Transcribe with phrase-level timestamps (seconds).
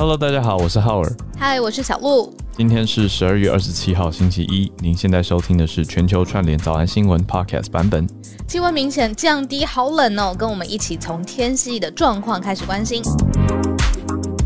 [0.00, 1.16] Hello，大家好，我是浩尔。
[1.36, 2.32] 嗨，我是小鹿。
[2.56, 4.70] 今天是十二月二十七号，星期一。
[4.78, 8.08] 您现在收听的是全球串联早安新闻 Podcast 版本。
[8.46, 10.32] 气温明显降低，好冷哦！
[10.38, 13.02] 跟我们一起从天气的状况开始关心。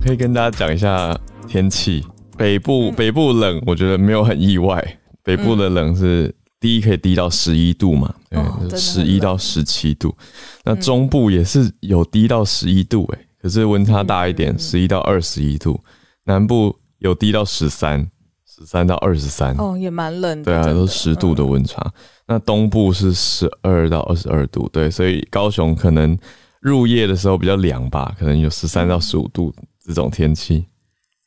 [0.02, 1.14] 可以跟大家讲一下
[1.46, 2.02] 天气。
[2.38, 4.82] 北部、嗯、北部冷，我觉得没有很意外。
[5.22, 8.10] 北部的冷是低，可以低到十一度嘛？
[8.30, 10.16] 嗯、对，十一到十七度。
[10.64, 13.26] 那中部也是有低到十一度、欸，哎。
[13.42, 15.82] 可是温差大一点，十一到二十一度，
[16.24, 18.08] 南部有低到十三，
[18.46, 20.44] 十三到二十三，哦，也蛮冷的。
[20.44, 21.82] 对啊，都十度的温差。
[21.82, 21.92] 嗯、
[22.28, 26.16] 那东部是十二到二十二度，对，所以高雄可能
[26.60, 29.52] 入夜的时候比较凉吧，可能有十三到十五度
[29.84, 30.64] 这种天气。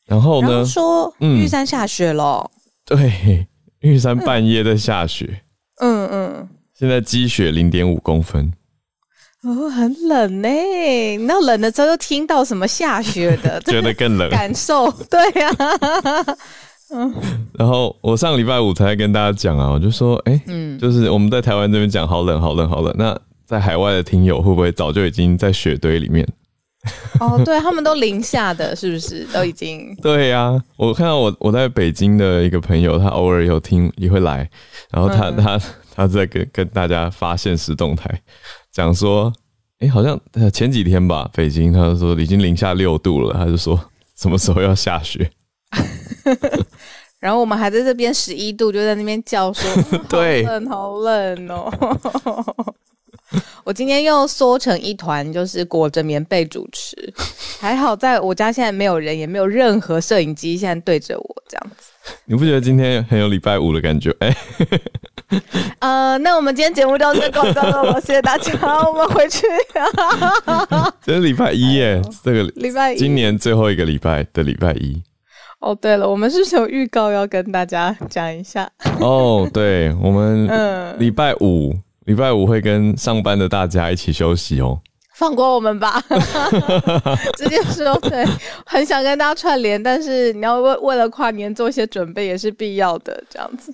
[0.06, 0.64] 然后呢？
[0.64, 2.50] 说玉山下雪了、
[2.88, 2.96] 嗯。
[2.96, 3.46] 对，
[3.80, 5.42] 玉山半夜在下雪。
[5.82, 6.48] 嗯嗯。
[6.72, 8.50] 现在积雪零点五公分。
[9.46, 10.48] 哦，很冷呢。
[11.26, 14.28] 那冷的时候又听到什么下雪的， 觉得更冷。
[14.28, 16.36] 感受对呀、啊。
[16.92, 17.14] 嗯。
[17.56, 22.92] 然后我上礼拜五才跟大家讲啊，我就说，哎、欸，嗯，就是我们在台湾这边讲好冷，好冷，好冷。
[22.98, 26.26] 那在海外的听友会不会早就已经在雪堆里面？
[27.20, 29.94] 哦，对，他们都零下的，是不是都已经？
[30.02, 34.48] 对呀、啊，我看到我我在北京的一个朋友，他偶尔有听也会来，
[34.90, 35.60] 然后他、嗯、他
[35.94, 38.08] 他在跟跟大家发现实动态。
[38.76, 39.32] 讲说，
[39.78, 40.20] 哎、欸，好像
[40.52, 43.80] 前几天吧，北京他就说已经零下六度了，他就说
[44.14, 45.30] 什么时候要下雪？
[47.18, 52.54] 然后我们还在这边十一度，就在那边叫说， 对，好冷，好冷哦。
[53.64, 56.94] 我今天又缩成一团，就是裹着棉被主持，
[57.58, 61.90] 还好在我家现在没有人，也没有任何摄影机现在对着我这样子。
[62.26, 64.14] 你不觉得今天很有礼拜五的感觉？
[64.20, 64.80] 哎、欸，
[65.80, 68.52] 呃，那我们今天节目就到这广告了，谢谢大家，
[68.86, 69.46] 我们回去。
[71.02, 75.02] 这是礼拜一耶，这个礼拜一，今年最后一个礼拜的礼拜一。
[75.58, 78.70] 哦，对了，我们是不是有预告要跟大家讲一下？
[79.00, 81.74] 哦，对，我们嗯，礼拜五，
[82.04, 84.78] 礼拜五会跟上班的大家一起休息哦。
[85.14, 86.00] 放过我们吧，
[87.38, 88.22] 直接说对，
[88.66, 93.72] 很想跟大家串联，但是你要为为了跨年做一些准备也是必要的，这样子。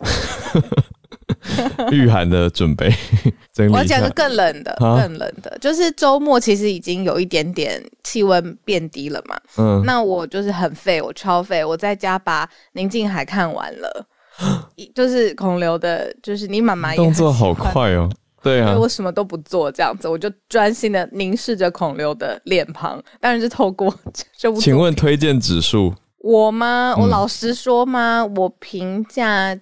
[1.90, 2.92] 御寒的准备，
[3.70, 9.36] 我要讲个更冷的，啊、更冷的，就是周末其实已经有一点点气温变低了嘛。
[9.58, 14.06] 嗯，那我就是很废，我超废，我在家把宁静海看完了，
[14.94, 18.08] 就是孔刘的，就是你妈妈也动作好快哦。
[18.42, 23.94] 对啊，我什么都不做，这样子我就专心的凝视着孔刘的脸庞，当然是透过
[24.36, 24.60] 这部。
[24.60, 25.94] 请问推荐指数？
[26.18, 26.94] 我吗？
[26.98, 28.20] 我老实说吗？
[28.22, 29.56] 嗯、我评价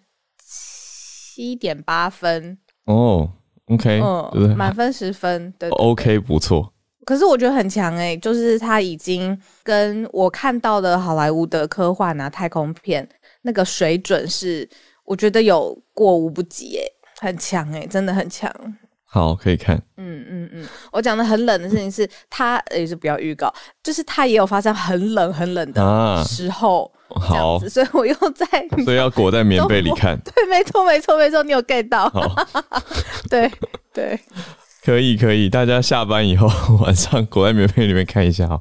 [1.41, 2.59] 七点八分。
[2.85, 3.27] 哦
[3.69, 3.99] ，OK，
[4.35, 6.71] 嗯，满分十分，对，，OK，不错。
[7.07, 13.09] 可是我觉得很强哎、欸，就是他已经跟我看到的好莱坞的科幻啊、太空片
[13.41, 14.69] 那个水准是，
[15.05, 16.93] 我觉得有过无不及哎、欸。
[17.27, 18.53] 很强哎、欸，真的很强。
[19.05, 19.77] 好，可以看。
[19.97, 23.51] 嗯嗯嗯，我讲的很冷的事情是，他也是不要预告，
[23.83, 26.85] 就是他也有发生很冷很冷的时候。
[26.85, 28.47] 啊、好，所以我又在，
[28.85, 30.19] 所以要裹在棉被里看。
[30.21, 32.09] 对，没错没错没错，你有 get 到。
[32.11, 32.35] 好
[33.31, 33.51] 对
[33.93, 34.19] 对，
[34.85, 36.49] 可以可以，大家下班以后
[36.85, 38.61] 晚上裹在棉被里面看一下哈。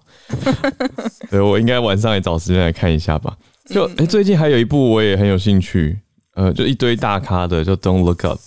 [1.30, 3.36] 对，我应该晚上也找时间来看一下吧。
[3.70, 6.00] 就哎、最近还有一部我也很有兴趣。
[6.36, 8.40] 呃，就一堆大咖的，就 Don't Look Up。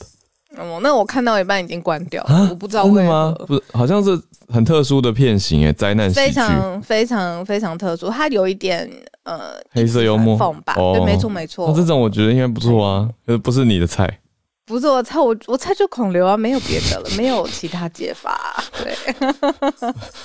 [0.56, 3.32] 哦，那我看到一半已经关掉了，我不知道为什么。
[3.46, 6.20] 不是，好像是很特殊的片型诶，灾难喜剧。
[6.20, 8.88] 非常非常非常特殊，它有一点
[9.24, 10.74] 呃黑色幽默吧？
[10.76, 11.66] 哦、对，没错没错。
[11.68, 14.18] 那这种我觉得应该不错啊，可是不是你的菜。
[14.64, 18.62] 不是我菜，我我菜就孔刘啊，没有别的了， 没有其他解法、啊。
[18.82, 18.94] 对，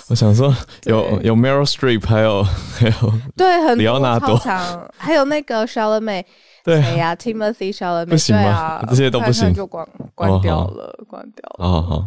[0.10, 4.38] 我想说有有 Meryl Streep，还有还有对，很里奥纳多，
[4.98, 6.24] 还有那个 Chalamet。
[6.68, 8.50] 对呀，Timothy Chalamet 不行吗？
[8.50, 11.66] 啊、这些都不行，就关关掉了，哦、关掉了。
[11.66, 12.06] 好好。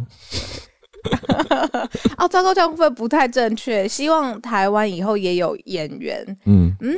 [2.19, 3.88] 哦，糟糕，这样会不会不太正确？
[3.88, 6.94] 希望台湾以后也有演员，嗯嗯，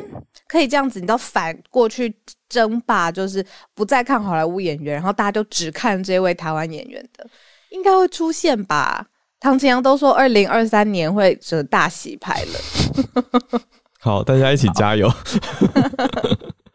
[0.48, 2.12] 可以这样子，你都反过去
[2.48, 3.46] 争霸，就是
[3.76, 7.24] 不再看好莱坞演员，然后大家就只看这位台湾演员的，
[7.70, 9.06] 应该会出现吧？
[9.38, 13.60] 唐青阳都说二零二三年会是大洗牌了。
[14.02, 15.08] 好，大家一起加油。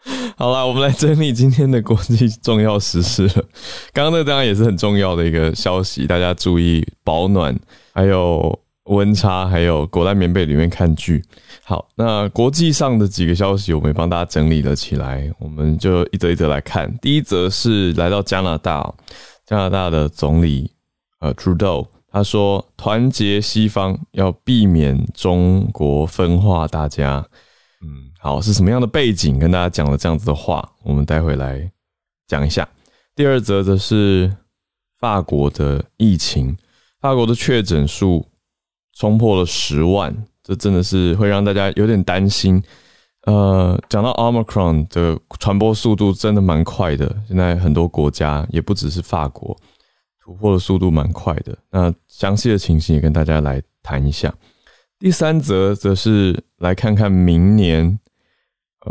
[0.37, 3.33] 好啦，我们来整理今天的国际重要时事了。
[3.93, 7.57] 刚刚那当然也是很重要的一个消息，大家注意保暖，
[7.93, 11.23] 还有温差，还有裹在棉被里面看剧。
[11.63, 16.95] 好，那国际上的几个消息，我们也帮大家整理了起来，我们就一则一则来看。
[16.99, 18.93] 第一则是来到加拿大，
[19.45, 20.71] 加拿大的总理
[21.19, 27.25] 呃 Trudeau，他说团结西方，要避免中国分化大家。
[27.81, 30.67] 嗯，好，是什么样的背景跟大家讲了这样子的话？
[30.83, 31.71] 我们待会来
[32.27, 32.67] 讲一下。
[33.15, 34.35] 第二则则是
[34.99, 36.57] 法国的疫情，
[36.99, 38.27] 法国的确诊数
[38.93, 42.61] 冲破了十万，这真的是会让大家有点担心。
[43.23, 49.55] 呃，讲到 Omicron 的传播速度真的蛮快的，现在很多国家也不只是法国，
[50.23, 51.57] 突破的速度蛮快的。
[51.69, 54.33] 那详细的情形也跟大家来谈一下。
[54.99, 57.99] 第三则则是来看看明年。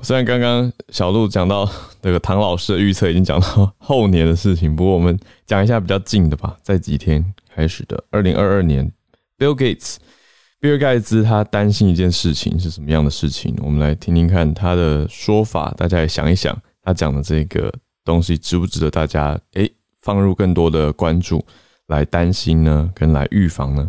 [0.03, 1.69] 虽然刚刚小鹿讲到
[2.03, 8.93] 这个唐老师的预测已经讲到后年的事情，不过我们讲一下比较近的吧，在几天开始的二零二二年
[9.39, 9.97] ，Bill Gates，
[10.61, 13.57] 比尔盖茨他担心一件事情是什么样的事情？
[13.63, 17.73] 我们来听听看他的说法，大家也想一想，他讲的这个
[18.05, 19.73] 东西值不值得大家诶
[20.03, 21.45] 放入更多的关注
[21.87, 22.93] 来担心呢？
[22.95, 23.89] 跟来预防呢？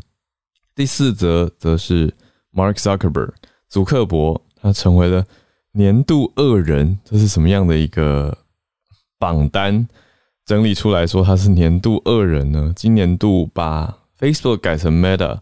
[0.77, 2.13] 第四则则是
[2.53, 3.31] Mark Zuckerberg，
[3.67, 5.25] 祖克伯，他成为了
[5.71, 8.37] 年度恶人，这是什么样的一个
[9.17, 9.87] 榜单
[10.45, 12.71] 整理出来说他是年度恶人呢？
[12.75, 15.39] 今年度把 Facebook 改成 Meta，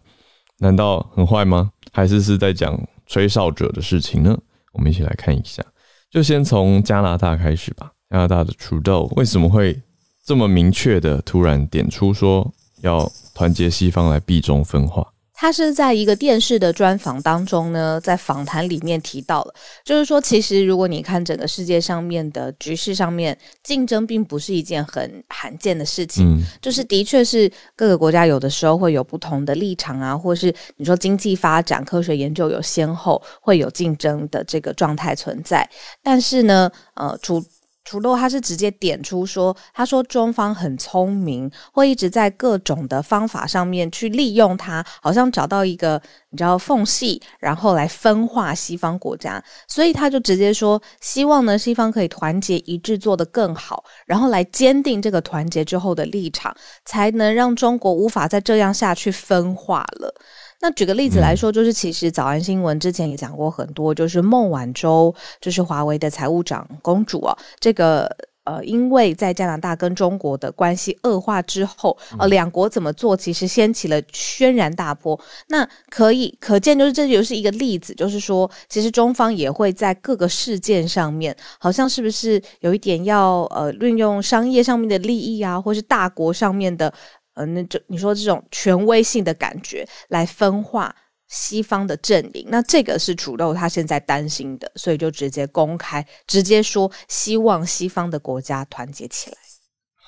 [0.60, 1.70] 难道很坏吗？
[1.92, 4.38] 还是是在讲吹哨者的事情呢？
[4.72, 5.62] 我们一起来看一下，
[6.10, 7.92] 就先从加拿大开始吧。
[8.08, 9.78] 加拿大的 Trudeau 为什么会
[10.24, 12.50] 这么明确的突然点出说
[12.80, 15.06] 要团结西方来避中分化？
[15.38, 19.54] 他是在一个电视的专访当中呢，在访谈里面提到了，
[19.84, 35.68] 就是说，其实如果你看整个世界上面的局势上面，竞争并不是一件很罕见的事情，嗯，就是的确是各个国家有的时候会有不同的立场啊，或是你说经济发展、科学研究有先后，会有竞争的这个状态存在，
[36.02, 37.44] 但是呢，呃，主。
[37.86, 49.42] 除了他是直接点出说，他说中方很聪明，会一直在各种的方法上面去利用它，好像找到一个你知道缝隙，然后来分化西方国家。
[49.68, 56.54] 所以他就直接说，希望呢西方可以团结一致，做得更好，然后来坚定这个团结之后的立场，
[56.84, 60.12] 才能让中国无法再这样下去分化了。
[60.60, 68.10] 那举个例子来说，就是其实早安新闻之前也讲过很多，就是孟晚舟，就是华为的财务长公主啊，这个
[68.44, 75.20] 呃，因为在加拿大跟中国的关系恶化之后，呃，两国怎么做，其实掀起了轩然大波。
[75.48, 86.92] 那可以可见，就是这就是一个例子，就是说，其实中方也会在各个事件上面，好像是不是有一点要呃运用商业上面的利益啊，或是大国上面的。
[87.36, 90.94] 呃，那就你说这种权威性的感觉来分化
[91.28, 99.36] 西方的阵营，那这个是主流他现在担心的，所以就直接公开直接说希望西方的国家团结起来。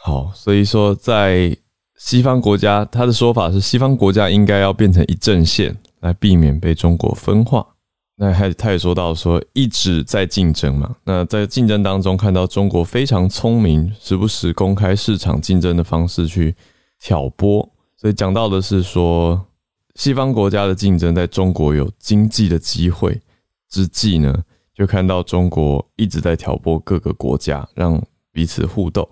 [0.03, 1.55] 好，所以说在
[1.99, 7.67] 西方国家，他的说法是西方国家应该要变成一阵线，来避免被中国分化。
[8.17, 16.55] 那还他也说到说一直在竞争嘛，那在竞争当中看到中国非常聪明，时不时公开市场竞争的方式去。
[17.01, 19.47] 挑拨，所以讲到的是说，
[19.95, 23.21] 西方国家的竞争在中国有经济的机会
[23.69, 28.03] 之际呢，就看到中国一直在挑拨各个国家，让
[28.33, 29.09] 彼此互斗。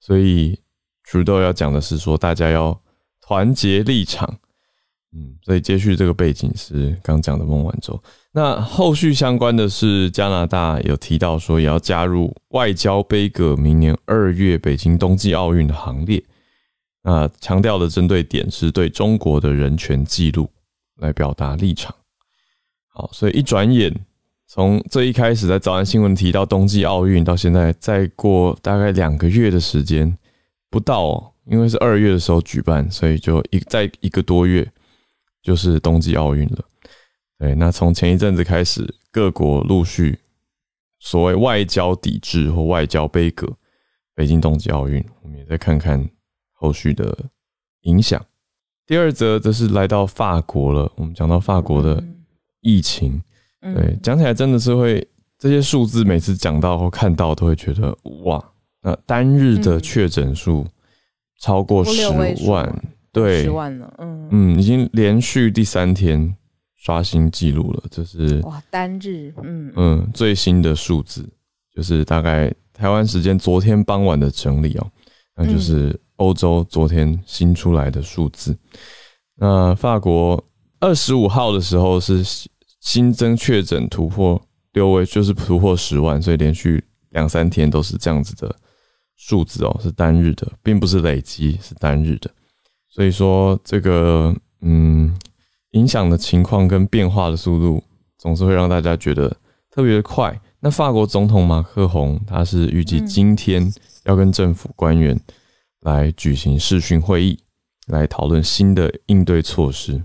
[0.00, 0.58] 所以
[1.04, 2.80] ，Trudeau 要讲的是说，大家要
[3.20, 4.38] 团结立场。
[5.12, 7.98] 嗯，所以接续这个背景是刚讲的孟晚舟。
[8.30, 16.22] 那后续相关的是加拿大有提到说，也要加入外交杯葛明年二月北京冬季奥运的行列。
[17.02, 20.50] 那强调的针对点是对中国的人权记录
[20.96, 21.94] 来表达立场。
[22.88, 23.94] 好，所以一转眼，
[24.46, 30.18] 从这一开始在早安新闻提到冬季奥运，到现在再过大概两个月的时间
[30.68, 34.68] 不到哦，因为是二月的时候举办，所以就一再一个多月
[35.40, 36.64] 就是冬季奥运了。
[37.38, 40.18] 对，那从前一阵子开始，各国陆续
[40.98, 43.48] 所谓外交抵制或外交杯葛
[44.16, 46.10] 北京冬季奥运，我们也再看看。
[46.58, 47.16] 后续的
[47.82, 48.20] 影响。
[48.84, 50.90] 第二则则是来到法国了。
[50.96, 52.02] 我们讲到法国的
[52.62, 53.22] 疫情，
[53.60, 55.06] 嗯、对，讲起来真的是会
[55.38, 58.42] 这些数字，每次讲到或看到都会觉得哇，
[58.82, 60.66] 那单日的确诊数
[61.38, 62.08] 超过十
[62.48, 66.34] 万，对，十万了，嗯嗯，已经连续第三天
[66.74, 71.28] 刷新记录了，这是哇，单日，嗯嗯，最新的数字
[71.74, 74.90] 就是大概台湾时间昨天傍晚的整理哦，
[75.36, 75.94] 那就是。
[76.18, 78.56] 欧洲昨天新出来的数字，
[79.36, 80.44] 那法国
[80.78, 82.22] 二十五号的时候是
[82.80, 84.40] 新增确诊突破
[84.72, 88.54] 六位，就是突破十万，所以连续两三天都是这样子的
[89.16, 92.30] 数字哦，是单日的，并不是累积，是单日的。
[92.88, 95.16] 所以说这个嗯，
[95.72, 97.82] 影响的情况跟变化的速度，
[98.16, 99.36] 总是会让大家觉得
[99.70, 100.40] 特别快。
[100.60, 103.72] 那法国总统马克宏他是预计今天
[104.04, 105.16] 要跟政府官员
[105.80, 107.38] 来举行视讯会议，
[107.86, 110.02] 来讨论新的应对措施。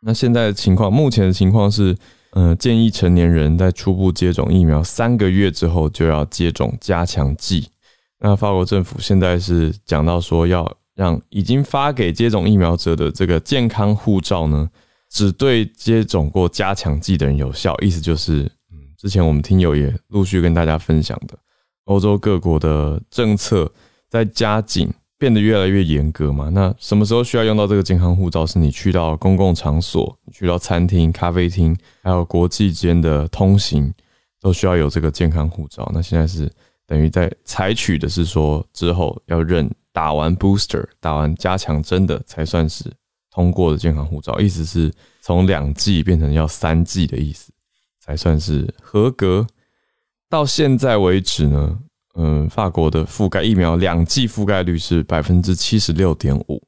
[0.00, 1.92] 那现在的情况，目前的情况是，
[2.32, 7.68] 嗯、呃，建议成年人在初步接种疫苗三个月之后就要接种加强剂。
[8.18, 14.68] 那法国政府现在是讲到说，要让已经发给接种疫苗者的这个健康护照呢，
[15.08, 17.76] 只对接种过加强剂的人有效。
[17.80, 18.42] 意思就是，
[18.72, 21.36] 嗯，之前我们听友也陆续跟大家分享的，
[21.84, 23.70] 欧洲各国的政策
[24.12, 26.50] 在加紧，变得越来越严格嘛。
[26.50, 28.44] 那什么时候需要用到这个健康护照？
[28.44, 33.90] 是你去到公共场所，去到餐厅、咖啡厅，还有国际间的通行，
[34.38, 35.90] 都需要有这个健康护照。
[35.94, 36.52] 那现在是。
[36.84, 42.84] 等于在采取的是说，之后要认打完 booster、打完加强针的才算是
[43.30, 44.92] 通过的健康护照，意思是
[45.22, 47.50] 从两剂变成要三剂的意思，
[47.98, 49.46] 才算是合格。
[50.28, 51.78] 到现在为止呢，
[52.14, 56.62] 嗯，法国的覆盖疫苗两剂覆盖率是百分之七十六点五，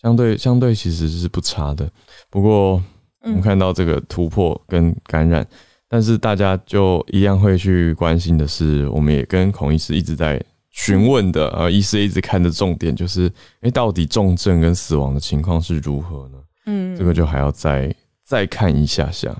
[0.00, 1.90] 相对相对其实是不差的。
[2.28, 2.82] 不过
[3.22, 5.46] 我们看到这个突破跟感染。
[5.92, 13.28] 但是大家就一样会去关心的是，我们也跟孔医师一直在询问的，呃，医师一直看的重点就是，
[13.62, 16.38] 哎，到底重症跟死亡的情况是如何呢？
[16.66, 19.36] 嗯，这个就还要再再看一下下。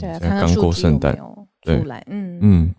[0.00, 1.14] 对啊，刚过圣诞，
[1.62, 2.74] 出来，嗯嗯。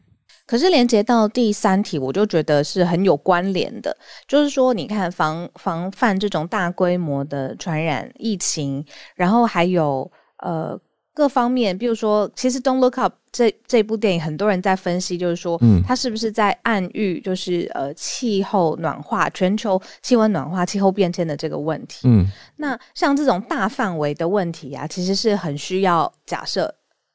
[0.48, 3.96] 可是连接到第三题，我就觉得是很有关联的，
[4.28, 8.84] 就是说，你看防防范这种大规模的传染疫情，
[9.16, 10.80] 然后还有呃。
[11.14, 22.08] 各方面，比如说，其实《Don't Look Up》这这部电影，很多人在分析，就是说，嗯，它是不是在暗喻，就是呃，气候暖化、全球气温暖化、气候变迁的这个问题。
[22.08, 22.28] 嗯，
[22.58, 26.72] 那像这种大范围的问题啊，其实是很需要假设。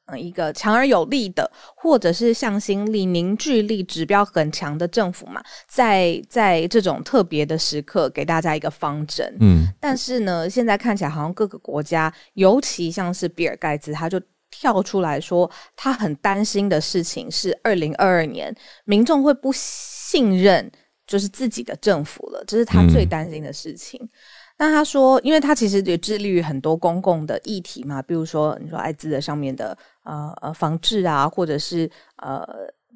[0.07, 9.33] 嗯，一个强而有力的，或者是向心力、凝聚力指标很强的政府嘛，在在这种特别的时刻给大家一个方针。
[9.39, 20.69] 嗯，但是呢，现在看起来好像各个国家，尤其像是比尔盖茨，他就跳出来说，他很担心的事情是，二零二二年民众会不信任
[21.07, 23.97] 就是自己的政府了，这是他最担心的事情。
[24.03, 24.09] 嗯
[24.57, 32.47] 那他说，因为他其实也致力于很多公共的议题嘛，比如说你说艾滋的上面的呃呃防治啊，或者是呃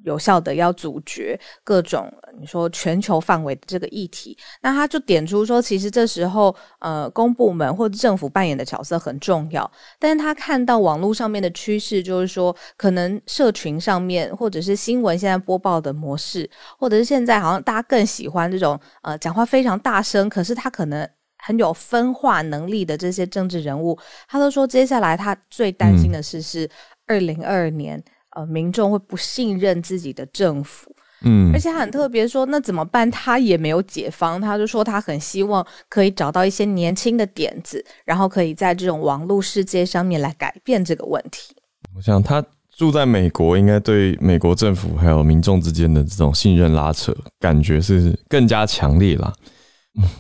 [0.04, 2.10] 有效的要阻绝各种
[2.40, 4.38] 你说全球范围的这个议题。
[4.62, 21.10] 那他就点出说，其实这时候呃公部门或者政府扮演的角色很重要，但是他看到网络上面的趋势，就是说可能社群上面或者是新闻现在播报的模式，或者是现在好像大家更喜欢这种呃讲话非常大声，可是他可能。
[21.48, 26.70] 很有分化能力的这些政治人物，他都说接下来他最担心的事是
[27.06, 28.04] 二零二二年，
[28.36, 33.10] 呃，民众会不信任自己的政府，嗯，而且他很特别说，那怎么办？
[33.10, 41.56] 他也没有解方，他就说他很希望可以找到一些年轻的点子，然后可以在这种网络世界上面来改变这个问题。
[41.96, 42.44] 我想他
[42.76, 49.34] 住在美国，应该对美国政府还有民众之间的这种信任拉扯，感觉是更加强烈啦。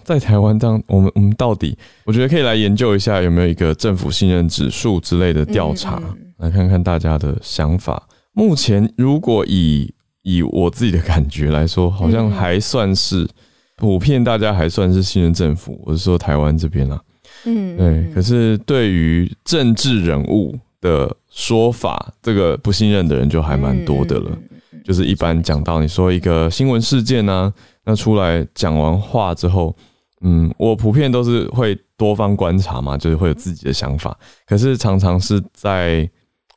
[0.03, 8.01] 在台湾这样，我们我们到底，我觉得可以来研究一下有没有一个政府信任指数之类的调查，嗯嗯，来看看大家的想法。
[8.33, 9.93] 目前，如果以
[10.23, 13.27] 以我自己的感觉来说，好像还算是
[13.75, 15.79] 普遍，大家还算是信任政府。
[15.85, 17.01] 我是说台湾这边啦，
[17.45, 18.13] 嗯，对。
[18.13, 24.37] 可是对于政治人物的说法，这个不信任的人就还蛮多的了。
[24.83, 27.53] 就是一般讲到你说一个新闻事件呢、啊。
[27.89, 29.73] 那出来讲完话之后，
[30.19, 34.13] 嗯，我普遍都是会多方观察嘛，就是会有自己的想法。
[34.45, 35.99] 可是常常是在，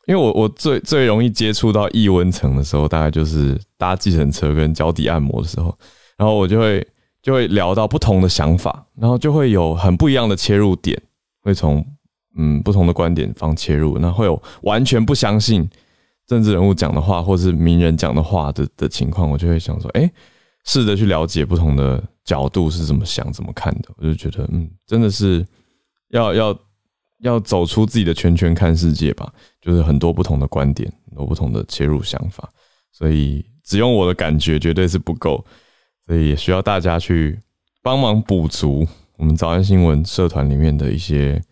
[0.09, 5.73] 因为我我最最容易接触到异温层的时候，大概就是搭计程车跟脚底按摩的时候，
[6.17, 6.85] 然后我就会
[7.23, 11.01] 就会聊到不同的想法，然后就会有很不一样的切入点，
[11.43, 11.87] 会从
[12.37, 15.71] 嗯不同的观点方切入，那会有完全不相信
[16.27, 20.11] 政治人物讲的话，或是名人讲的话的的情况，我就会想说，哎、
[20.71, 25.45] 试着去了解不同的角度是怎么想、怎么看的，我就觉得，嗯，真的是
[26.11, 26.59] 要要
[27.23, 32.49] 要走出自己的圈圈看世界吧，就是很多不同的观点，很多不同的切入想法，
[32.93, 35.45] 所以只用我的感觉绝对是不够，
[36.07, 37.41] 所以也需要大家去
[37.83, 38.87] 帮忙补足
[39.17, 41.43] 我们早安新闻社团里面的一些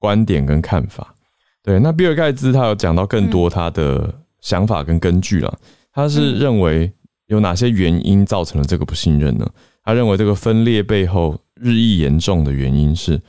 [0.00, 1.14] 观点跟看法。
[1.62, 5.56] 对，那比尔盖茨他有讲到更多他的想法跟根据了，
[5.92, 6.92] 他是认为。
[7.26, 9.48] 有哪些原因造成了这个不信任呢？
[9.82, 13.20] 他认为这个分裂背后日益严重的原因是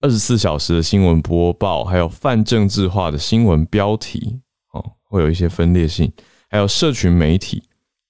[0.00, 4.40] 二十四小时的新闻播报，还有泛政治化的新闻标题，
[4.72, 6.10] 哦，会有一些分裂性，
[6.48, 7.62] 还有社群媒体，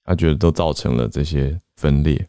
[0.04, 2.28] 他觉得都造成了这些分裂。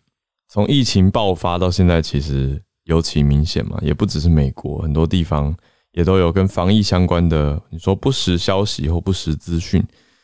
[0.50, 5.56] 从疫情爆发到现在，其实尤其明显嘛，也不只是美国，很多地方
[5.94, 9.84] 也都有跟防疫相关的，你说不实消息或不实资讯，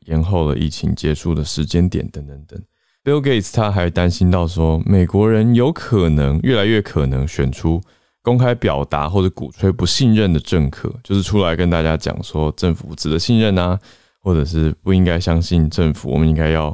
[0.09, 2.61] 延后了疫情结束的时间点等等等。
[3.03, 7.81] Bill Gates 他还担心到说，美国人有可能越来越可能选出
[8.21, 13.79] 公开表达或者鼓吹不信任的政客，就是出来跟大家讲说政府值得信任啊，
[14.21, 16.69] 或者是不应该相信政府，我们应该要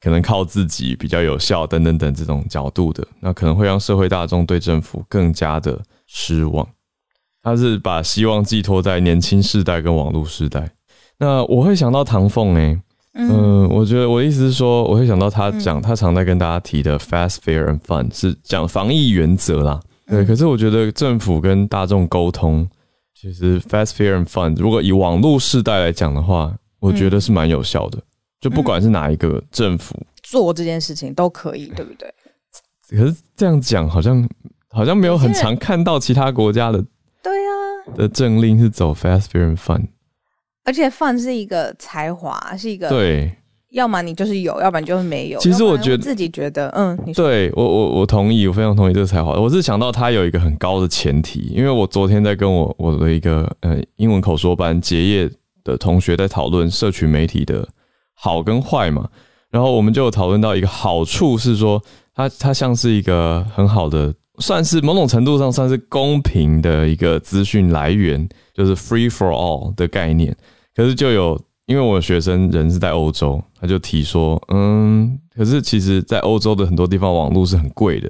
[0.00, 6.66] 可能靠自己比较有效等等等这种角度的，那可能会让社会大众对政府更加的失望。
[7.42, 10.70] 他是把希望寄托在年轻世代跟网络世代。
[11.18, 12.80] 那我会想到唐凤诶。
[13.14, 19.80] 嗯，我觉得我的意思是说，我会想到他讲，他常在跟大家提的 fast, fair and fun 是讲防疫原则啦。
[20.06, 22.68] 对，可是我觉得政府跟大众沟通，
[23.20, 27.98] 其实 fast, fair and fun，如果以网络世代来讲的话，我觉得是蛮有效的。
[28.40, 32.08] 就不管是哪一个政府做这件事情都可以，对不对？
[32.90, 34.28] 可是这样讲好像
[34.70, 36.80] 好像没有很常看到其他国家的
[37.20, 39.88] 对啊的政令是走 fast, fair and fun。
[40.68, 43.32] 而且 fun 是一个才华，是一个对，
[43.70, 45.38] 要么你就是有，要不然就是没有。
[45.38, 49.32] 其实我觉得自己觉得，嗯，你对我我我同意，我非常同意这个才华。
[49.32, 55.30] 我是想到他有一个很高的前提，因为我昨天在跟我我的一个呃英文口说班结业
[55.64, 57.66] 的同学在讨论社群媒体的
[58.12, 59.08] 好跟坏嘛，
[59.50, 61.82] 然后我们就有讨论到一个好处是说，
[62.14, 70.36] 它它像是一个很好的，算是某种程度上算是公平的一个资讯来源，就是 free for all 的概念。
[70.78, 78.08] 可是就有，因为我学生人是在欧洲，他就提说，嗯，可是其实，在欧洲的很多地方，网络是很贵的。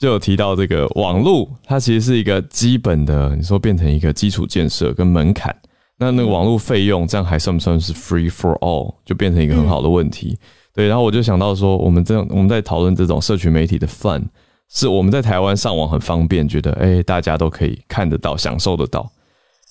[0.00, 5.54] 就有提到这个网络，它其实是一个基本的，你说变成一个基础建设跟门槛，
[5.96, 8.92] 那那个网络费用，这样还算不算是 free for all？
[9.04, 10.36] 就变成一个很好的问题。
[10.74, 14.24] 对，然后我就想到说，我们这样我们在讨论这种社群媒体的 fun，
[14.68, 19.08] 是我们在台湾上网很方便，觉得哎，大家都可以看得到、享受得到。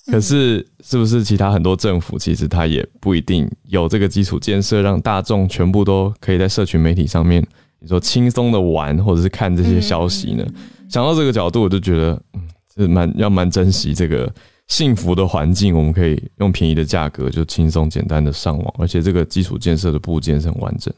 [0.11, 7.45] 可是，是不是其他很多政府其实它也不一定有这个基础建设，让大众全部都可以在社群媒体上面，
[7.79, 10.45] 你说轻松的玩或者是看这些消息呢？
[10.89, 12.41] 想到这个角度，我就觉得，嗯，
[12.75, 14.33] 是蛮要蛮珍惜这个
[14.67, 20.93] 幸福的环境，我们可以用便宜的价格就轻松简单的上网，而且这个基础建设的部件是很完整。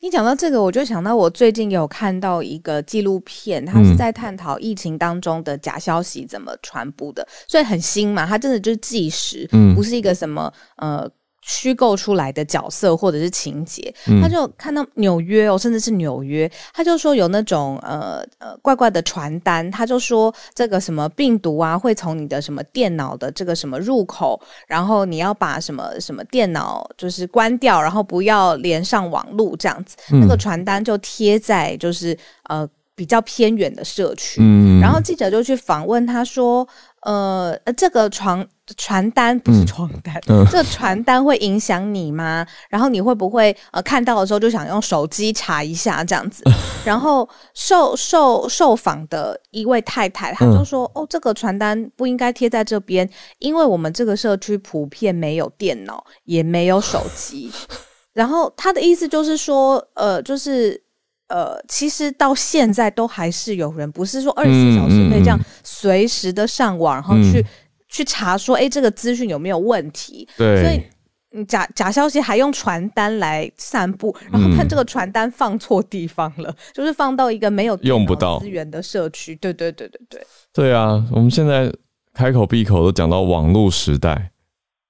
[0.00, 11.10] 你讲到这个，我就想到我最近有看到一个纪录片，它是在探讨疫情当中的假消息怎么传播的，所以很新嘛，它真的就是纪实，不是一个什么呃。
[11.50, 34.40] 虚构出来的角色或者是情节，他就看到纽约哦，甚至是纽约，他就说有那种呃呃怪怪的传单，他就说这个什么病毒啊会从你的什么电脑的这个什么入口，然后你要把什么什么电脑就是关掉，然后不要连上网路这样子，那个传单就贴在就是呃比较偏远的社区，
[34.80, 36.66] 然后记者就去访问他说。
[37.02, 42.46] 呃，这个床传单不是床单，这个传单会影响你吗？
[42.68, 46.44] 然后你会不会呃看到的时候就想用手机查一下这样子？
[46.84, 53.08] 然后受受受访的一位太太，她就说：“嗯、哦，这个传单不应该贴在这边，
[53.38, 57.50] 因为我们这个社区普遍没有电脑，也没有手机。
[58.12, 60.82] ”然后他的意思就是说，呃，就是。
[61.30, 67.44] 呃，其实到现在都还是有人，不是说二十四小时可以这样随时的上网，嗯、然后去、嗯、
[67.88, 70.28] 去查说，哎，这个资讯有没有问题？
[70.36, 79.36] 对，所以假假消息还用传单来散布，然后看这个传单放错地方了，嗯、就是放到一个没有用不到资源的社区。
[79.36, 80.26] 对对对对对。
[80.52, 81.72] 对啊，我们现在
[82.12, 84.32] 开口闭口都讲到网络时代，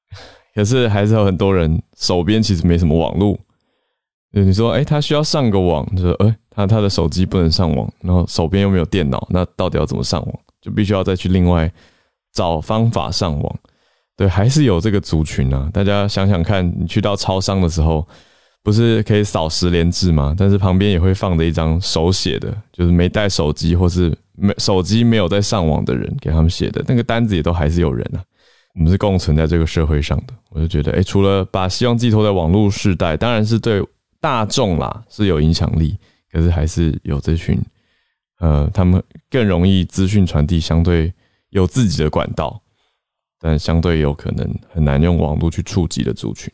[0.56, 3.38] 可是还是有很多人手边其实没什么网络。
[4.32, 10.34] 你说，哎、他需要上个网，就说，哎、他他的手机不能上网，然后手边又没有电脑，那到底要怎么上网？
[10.62, 11.70] 就必须要再去另外
[12.32, 13.58] 找方法上网。
[14.16, 15.68] 对，还是有这个族群啊。
[15.72, 18.06] 大家想想看，你去到超商的时候，
[18.62, 20.32] 不是可以扫十连制吗？
[20.38, 28.22] 但是旁边也会放着一张手写的，就是没带手机或是没手机没有在上网的人给他们写的那个单子，也都还是有人啊。
[28.76, 30.34] 我们是共存在这个社会上的。
[30.50, 33.82] 我就觉得，哎、除了把希望寄托在网络世代，当然是对。
[34.20, 35.98] 大众啦是有影响力，
[36.30, 37.58] 可是还是有这群，
[38.38, 41.12] 呃，他们更容易资讯传递，相对
[41.48, 42.62] 有自己的管道，
[43.40, 46.52] 但相对有可能很难用网络去触及的族群。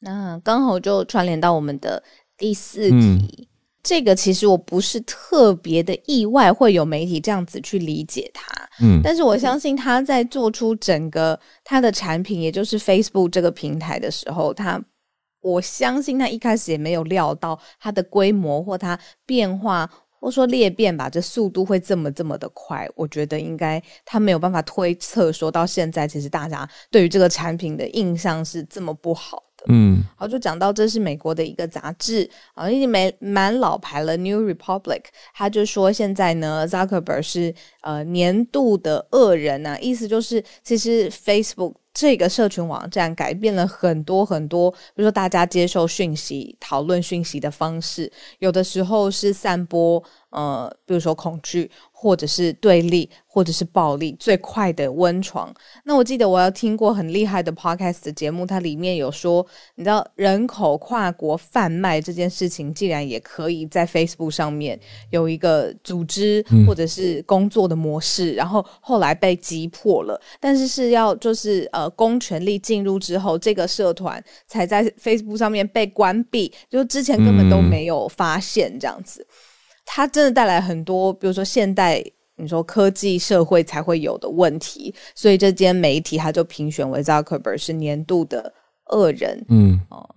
[0.00, 2.02] 那刚好就串联到我们的
[2.36, 3.46] 第四题，嗯、
[3.84, 8.44] 这个其实我不是特别的意外，会有媒体这样子去理解它。
[8.80, 14.82] 嗯，但是我相信他在做出整个他的产品，也就是 Facebook 这个平台的时候，他
[15.42, 22.88] 我相信他一开始也没有料到它的规模或它变化，或说裂变吧，这速度会这么这么的快。
[22.94, 29.42] 我觉得应该他没有办法推测，说到现在其实大家对于这个产品的印象是这么不好。
[29.68, 34.16] 嗯，好，就讲到这是美国的一个杂志啊，已经蛮蛮老牌了。
[34.16, 35.02] New Republic，
[35.34, 51.70] 他就说现在呢，Zuckerberg 是呃年度的恶人啊，意思就是其实 Facebook 这个社群网站改变了很多很多，比如说大家接受讯息、讨论讯息的方式，有的时候是散播呃，比如说恐惧。
[52.02, 55.54] 或者是对立，或者是暴力，最快的温床。
[55.84, 64.76] 那我记得我要听过很厉害的 podcast 的节目，它里面有说，你知道人口跨国贩卖这件事情，竟然也可以在 Facebook 上面
[65.10, 79.24] 有一个组织或者是工作的模式，嗯、然后后来被击破了，但是是要就是呃公权力进入之后，这个社团才在 Facebook 上面被关闭，就之前根本都没有发现这样子。
[79.84, 82.02] 它真的带来很多，比如说现代
[82.36, 88.52] 你说科技社会才会有的问题，所以这间媒体它就评选为 Zuckerberg 是年度的
[88.90, 89.44] 恶人。
[89.48, 90.08] 嗯哦，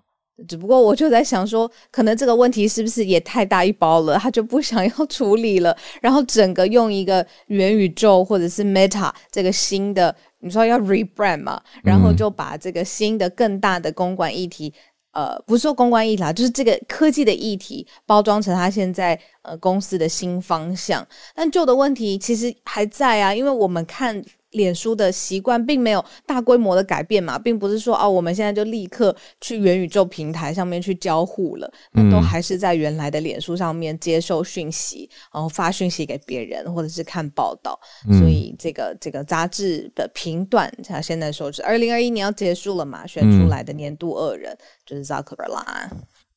[0.47, 14.73] 只不过我就在想说，可能这个问题是不是也太大一包了，他就不想要处理了，然后整个用一个元宇宙或者是 Meta 这个新的，你说要 rebrand 嘛，然后就把这个新的更大的公关议题。
[15.15, 24.23] 呃，不是说公关议题啦，就是这个科技的议题包装成他现在呃公司的新方向，但旧的问题其实还在啊，因为我们看。
[24.55, 37.79] 脸书的习惯并没有大规模的改变嘛，并不是说哦，我们现在就立刻去元宇宙平台上面去交互了，那都还是在原来的脸书上面接受讯息，然后发讯息给别人，或者是看报道。
[38.09, 45.89] 嗯、所以这个这个杂志的评断，像现在说是二零二一年要结束了嘛，选出来的年度恶人、嗯、就是 Zuckerberg 啦。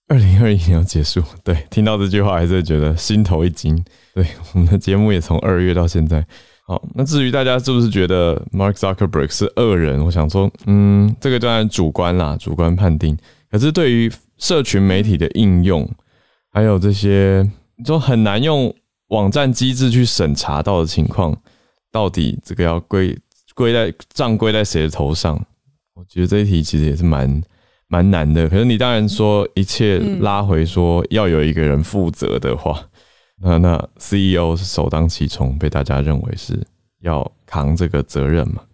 [0.09, 3.85] 二零二一年要结束，对，听到这句话还是觉得心头一惊。
[4.15, 6.27] 对，我们的节目也从二月到现在。
[6.69, 10.05] 好，那至于大家是不是觉得 Mark Zuckerberg 是恶人？
[10.05, 13.17] 我想说，嗯，这个当然主观啦，主观判定。
[13.51, 15.89] 可是对于社群媒体的应用，
[16.53, 17.51] 还有这些
[17.83, 18.71] 就很难用
[19.07, 21.35] 网站机制去审查到的情况，
[21.91, 23.19] 到底这个要归
[23.55, 25.43] 归在账归在谁的头上？
[25.95, 27.43] 我觉得这一题其实也是蛮
[27.87, 28.47] 蛮难的。
[28.47, 32.79] 可是你当然说一切拉回说要有一个人负责的话。
[33.41, 36.67] 那那 CEO 是首当其冲，被大家认为是
[37.01, 38.65] 要扛这个责任嘛？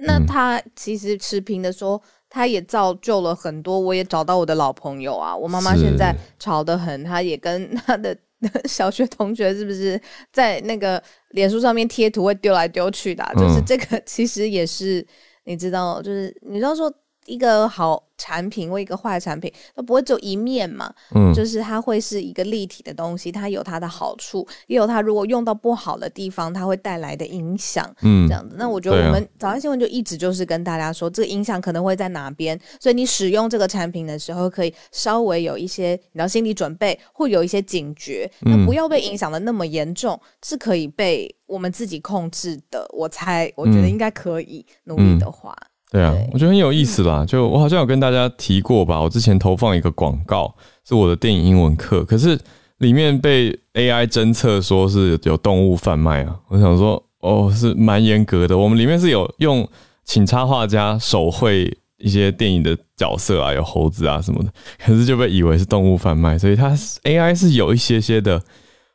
[0.00, 3.80] 那他其实持平的说，他也造就了很多。
[3.80, 8.16] 我也找到我的老朋友啊，我妈妈现在吵得很，她也跟她的
[8.64, 10.00] 小学同学是不是
[10.32, 13.32] 在那个脸书上面贴图会丢来丢去的啊？
[13.34, 15.06] 就是这个其实也是
[15.44, 16.92] 你知道，就是你知道说
[17.26, 18.02] 一个好。
[18.22, 28.54] 产品或一个坏产品它不会只有一面嘛，嗯，就是它会是一个立体的东西，它有它的好处，也有它如果用到不好的地方，它会带来的影响，嗯，这样子。
[28.56, 42.86] 那我觉得我们早安新闻就一直就是跟大家说，这个影响可能会在哪边，所以你使用这个产品的时候，可以稍微有一些你要心理准备，会有一些警觉，那不要被影响的那么严重，是可以被我们自己控制的。
[42.92, 45.56] 我猜，我觉得应该可以努力的话。
[45.58, 47.22] 嗯嗯对啊，我觉得很有意思啦。
[47.26, 50.54] 就我好像有跟大家提过吧，我之前投放一个广告，
[50.88, 52.38] 是我的电影英文课，可是
[52.78, 56.34] 里面被 AI 侦测说是有动物贩卖啊。
[56.48, 58.56] 我想说，哦，是蛮严格的。
[58.56, 59.68] 我们里面是有用
[60.06, 64.50] 请插画家手绘一些电影的角色啊，有猴子啊什么的，
[64.82, 66.70] 可是就被以为是动物贩卖，所以它
[67.04, 68.42] AI 是有一些些的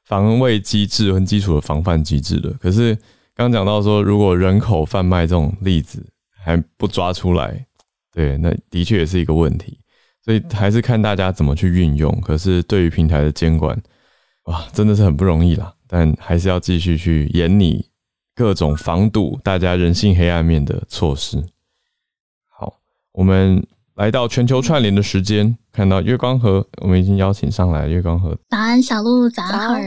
[0.03, 2.49] 防卫机制和基础的防范机制的。
[2.59, 2.97] 可是
[3.35, 6.03] 刚讲到说，如果人口贩卖这种例子，
[6.47, 7.65] 还不抓出来，
[8.13, 9.77] 对，那的确也是一个问题，
[10.23, 12.09] 所以还是看大家怎么去运用。
[12.21, 13.77] 可是对于平台的监管，
[14.43, 15.73] 哇，真的是很不容易啦。
[15.87, 17.85] 但还是要继续去研拟
[18.33, 21.43] 各种防堵大家人性黑暗面的措施。
[22.47, 22.79] 好，
[23.11, 23.61] 我们
[23.95, 28.37] 来到全球串联的时间，看到月光河，我们已经邀请上来月光河。
[28.49, 29.81] 早安，小鹿，早安。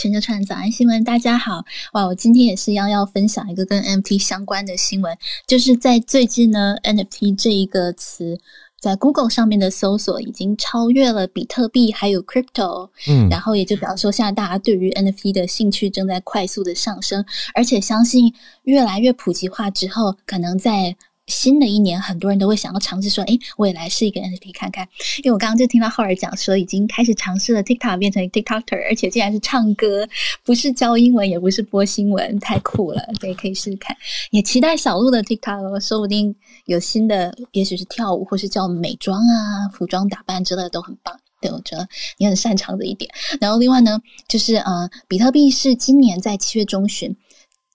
[0.00, 1.64] 全球串早安新闻，大家好！
[1.92, 8.38] 哇，我今天也是要要分享一个跟 NFT 相关的新闻，就是在最近呢，NFT 这一个词
[8.80, 18.32] 在 Google 上面的搜索已经超越了比特币还有 Crypto，嗯，然后也就表示说，现在大家对于 NFT 的兴趣正在快速的上升，而且相信
[18.62, 20.96] 越来越普及化之后，可能在
[21.28, 24.88] 新的一年，很多人都会想要尝试说：“哎，我也来试一个 NFT 看看。”
[25.22, 30.08] 因为我刚刚就听到浩尔讲说，已经开始尝试了 TikTok 变成 TikToker，而且竟然是唱歌，
[30.42, 33.02] 不是教英文，也不是播新闻，太酷了！
[33.20, 33.96] 对，可以试试看。
[34.30, 41.14] 也期待小鹿的 TikTok 哦，说不定有新的，也许是跳舞，或是叫美妆啊、服装打扮之类的都很棒。
[41.40, 41.86] 对，我觉得
[42.16, 43.08] 你很擅长的一点。
[43.40, 47.14] 然后另外呢，就是呃，比特币是今年在七月中旬。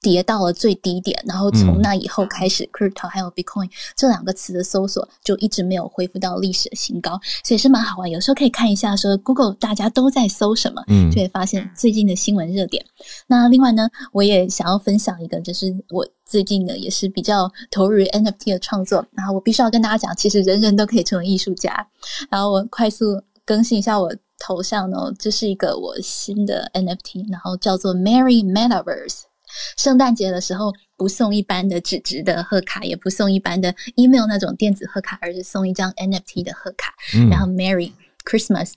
[0.03, 8.11] 跌到了最低点，然后从那以后开始、嗯、，crypto 还有 bitcoin 这两个词的搜索就一直没有恢复到历史的新高，所以是蛮好玩。
[8.11, 12.85] 有时候可以看一下说 Google 大家都在搜什么，嗯，就会发现最近的新闻热点。
[13.25, 19.05] 那另外呢，我也想要分享一个，就是我最近呢也是比较投入 NFT 的创作。
[19.13, 21.87] 然后我必须要跟大家讲，其实人人都可以成为艺术家。
[22.29, 29.21] 然后我快速更新一下我头像呢，这是一个我新的 NFT，然后叫做 Merry Metaverse。
[29.77, 37.91] 圣诞节的时候不送一般的纸质的贺卡，也不送一般的 email 那种电子贺卡，而是送一张 NFT 的贺卡，嗯、然后 Merry
[38.23, 38.73] Christmas，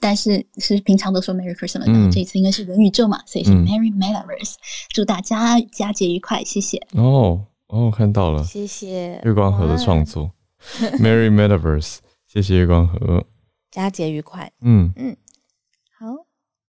[0.00, 4.58] 但是是平常都说 Merry Christmas，嗯、然后这一次应该是元宇宙嘛，所以是 Merry Metaverse，嗯、
[4.90, 6.78] 祝大家佳节愉快，谢谢。
[6.92, 9.20] 哦哦，看到了，谢谢。
[9.24, 10.30] 月光河的创作
[10.98, 13.26] ，Merry Metaverse，谢谢月光河，
[13.70, 14.90] 佳节愉快，嗯。
[14.96, 15.27] 嗯，好，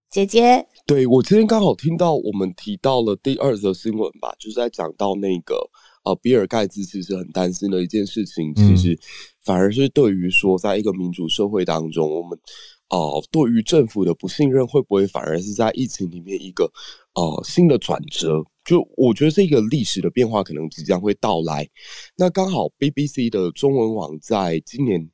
[0.09, 0.65] 姐姐。
[0.87, 5.55] 对，我今天刚好听到我们提到了第二则新闻吧，就是在讲到那个
[6.03, 8.97] 呃，比尔盖茨其实很担心的一件事情，其实
[9.43, 12.39] 反而是对于说，在一个民主社会当中，我们
[12.89, 16.63] 呃对于政府的不信任会不会反而是在疫情里面一个
[17.13, 18.43] 呃新的转折？
[18.65, 21.69] 就我觉得这个历史的变化可能即将会到来。
[22.17, 25.07] 那刚好 BBC 的中文网在今年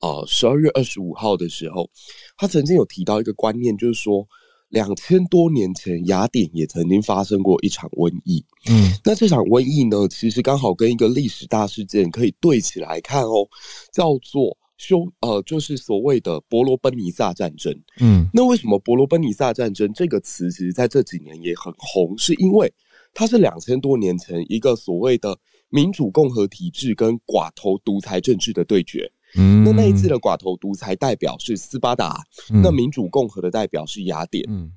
[0.00, 1.88] 呃十二月二十五号的时候，
[2.36, 4.28] 他曾经有提到一个观念，就是说。
[4.72, 8.42] 两千多年前，雅典也曾经发生过一场瘟疫。
[8.70, 13.46] 嗯，那这场瘟疫呢，其实刚好跟一个历史大事件可以对起来看哦，
[13.92, 17.70] 叫做修呃，就是所谓的伯罗奔尼撒战争。
[18.00, 22.72] 嗯，那为什么伯罗奔尼撒战争这个词，其实在这几年也很红，是因为
[23.12, 29.12] 它是两千多年前一个所谓的民主共和体制跟寡头独裁政治的对决。
[29.36, 34.44] 嗯，那那一次的寡头独裁代表是斯巴达，嗯、那民主共和的代表是雅典。
[34.48, 34.72] 嗯，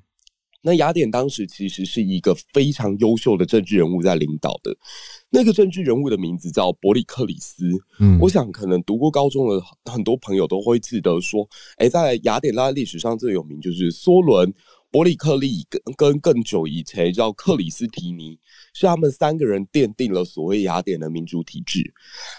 [0.62, 4.76] 那雅典当时其实是一个非常优秀的政治人物在领导的，
[5.30, 7.70] 那个政治人物的名字叫伯里克里斯。
[8.00, 14.52] 嗯，我想可能读过高中的很多朋友都会记得说，哎，在雅典拉历史上最有名就是梭伦。
[14.96, 18.38] 伯里克利跟跟更久以前叫克里斯提尼，
[18.72, 21.92] 是他们三个人奠定了所谓雅典的民主体制。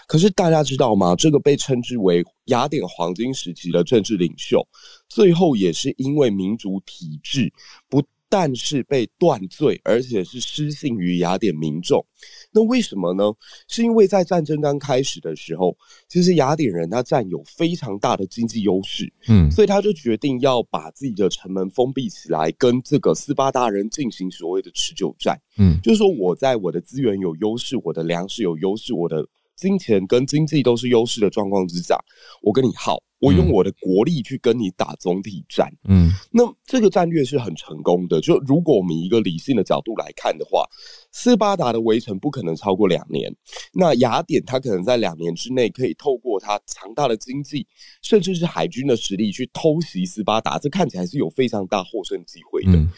[0.08, 1.14] 可是大家知道吗？
[1.14, 4.66] 这个被称之为雅典黄金时期的政治领袖，
[5.08, 7.52] 最后也是因为民主体制
[7.88, 8.02] 不。
[8.28, 12.04] 但是被断罪，而且是失信于雅典民众。
[12.52, 13.24] 那为什么呢？
[13.68, 15.76] 是因为在战争刚开始的时候，
[16.08, 29.26] 其实雅典人他占有非常大的经济优势，嗯，所以他就决定要把自己的城门封闭起来，跟这个斯巴达人进行所谓的持久战，嗯，就是说我在我的资源有优势，我的粮食有优势，我的。
[29.58, 31.98] 金钱跟经济都是优势的状况之下，
[32.42, 35.68] 我跟你耗，我用我的国力去跟你打总体战。
[35.88, 38.20] 嗯，那这个战略是很成功的。
[38.20, 40.64] 就如果我们一个理性的角度来看的话，
[41.10, 43.34] 斯巴达的围城不可能超过两年。
[43.72, 47.66] 那雅典它可能在两年之内可以透过它强大的经济，
[48.00, 52.78] 甚至是海军的实力去偷袭斯巴达，这看起来是有非常大获胜机会的。
[52.78, 52.88] 嗯，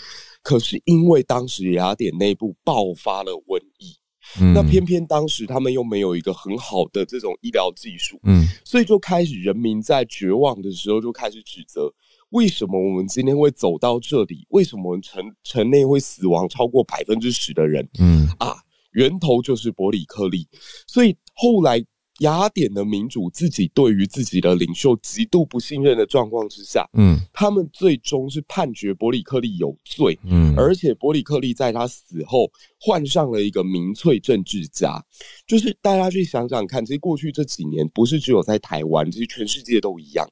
[0.42, 3.96] 可是因为当时雅典内部爆发了瘟疫。
[4.38, 11.90] 嗯、那偏偏当时他们又没有一个很好的这种医疗技术，嗯，所以就开始人民在绝望的时候就开始指责，
[12.30, 14.46] 为什么我们今天会走到这里？
[14.50, 17.88] 为什么我们城城内会死亡超过百分之十的人？
[17.98, 18.54] 嗯啊，
[18.92, 20.46] 源头就是伯里克利，
[20.86, 21.84] 所以后来。
[22.20, 35.02] 雅典的民主自己对于自己的领袖极度不信任的状况之下，嗯，他们最终是判决伯里克利有罪，嗯，而且伯里克利在他死后换上了一个民粹政治家，
[35.46, 40.26] 就是大家去想想看，其实过去这几年不是只有在台湾，其实全世界都一样，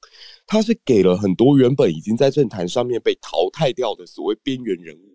[0.46, 5.08] 他是给了很多原本已经在政坛上面被淘汰掉的所谓边缘人物。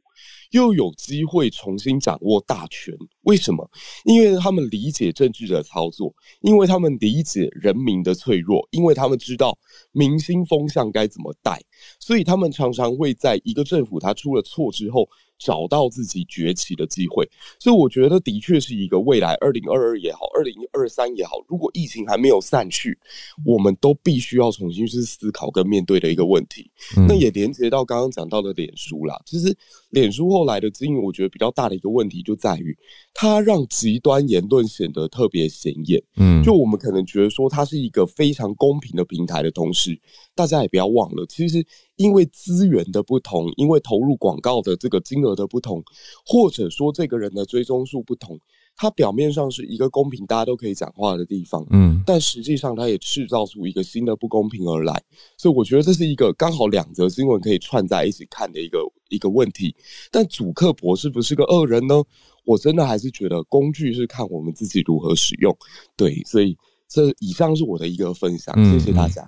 [0.53, 3.67] 又有机会重新掌握大权，为什么？
[4.05, 9.57] 因为他们理解政治的操作，因为他们理解人民的脆弱，因为他们知道
[9.91, 11.59] 明星风向该怎么带，
[11.99, 17.27] 所以他们常常会在一个政府他出了错之后，找到自己崛起的机会，
[17.59, 22.97] 所以我觉得的确是一个未来二零二二也好，二零二三也好，如果疫情还没有散去，
[23.45, 26.71] 我们都必须要重新去思考跟面对的一个问题。
[26.95, 29.55] 嗯、那也连接到刚刚讲到的脸书啦，其实
[29.89, 32.77] 脸书后来的经营，我觉得比较大的一个问题就在于，
[33.13, 36.01] 它让极端言论显得特别显眼。
[36.17, 39.99] 嗯，就我们可能觉得说它是一个非常公平的平台的同时，
[40.35, 41.65] 大家也不要忘了，其实。
[41.95, 45.81] 因为资源的不同，因为投入广告的这个金额的不同，
[46.25, 48.37] 或者说这个人的追踪数不同，
[48.75, 54.99] 它表面上是一个公平，大家都可以讲话的地方，嗯，但实际上它也制造出一个新的不公平而来。
[55.37, 59.75] 所以我觉得这是一个刚好两则新闻可以串在一起看的一个一个问题。
[60.11, 62.03] 但主客博是不是个恶人呢？
[62.43, 65.55] 我真的还是觉得工具是看我们自己如何使用。
[65.95, 66.57] 对，所以
[66.89, 69.21] 这以上是我的一个分享，谢谢大家。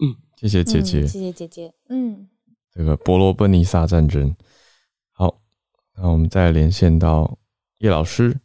[0.00, 0.14] 嗯。
[0.42, 1.72] 嗯谢谢姐姐，嗯、谢谢姐姐。
[1.88, 2.28] 嗯，
[2.74, 4.34] 这个伯罗奔尼撒战争，
[5.12, 5.38] 好，
[5.96, 7.38] 那我们再连线到
[7.78, 8.36] 叶老师。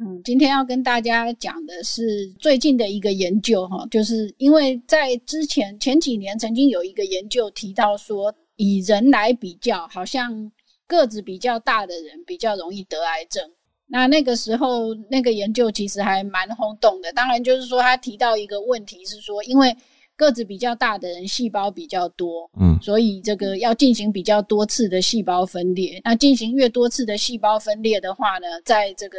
[0.00, 10.50] 嗯，今天要跟大家讲的是最近的一个研究哈，就是因为在之前前几年曾经有一个研究提到说，以人来比较，好像
[10.88, 13.48] 个子比较大的人比较容易得癌症。
[13.86, 17.12] 那那个时候那个研究其实还蛮轰动的。
[17.12, 19.76] 当然，就是说他提到一个问题是说，因为
[20.16, 26.00] 个子比较大的人细胞比较多，嗯，所以这个要进行比较多次的细胞分裂。
[26.04, 29.18] 那进行越多次的细胞分裂的话呢，在这个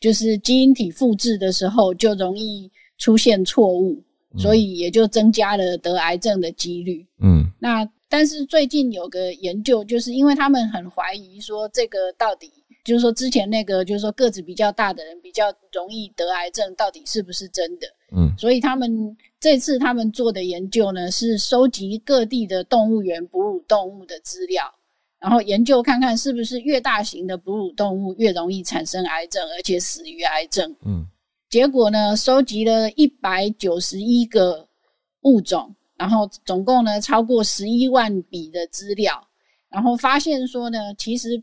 [0.00, 4.02] 就是基因体复制的时候就容易出现错误，
[4.38, 7.06] 所以也就增加了得癌症的几率。
[7.22, 12.50] 嗯，那但是最近有个研究，就是因为他们很怀疑说这个到底。
[12.84, 17.86] 就是说，之前那个就是说个子比较大的人比较容易得癌症，到底是不是真的？
[18.10, 24.64] 嗯，所以他们这次他们做的研究呢，是收集各地的动物园哺乳动物的资料，
[25.20, 30.74] 然后研究看看是不是越大型的哺乳动物越容易产生癌症，而且死于癌症。
[30.84, 31.06] 嗯，
[31.48, 34.68] 结果呢，收集了一百九十一个
[35.20, 39.24] 物种，然后总共呢超过十一万笔的资料，
[39.68, 41.40] 然后发现说呢，其实。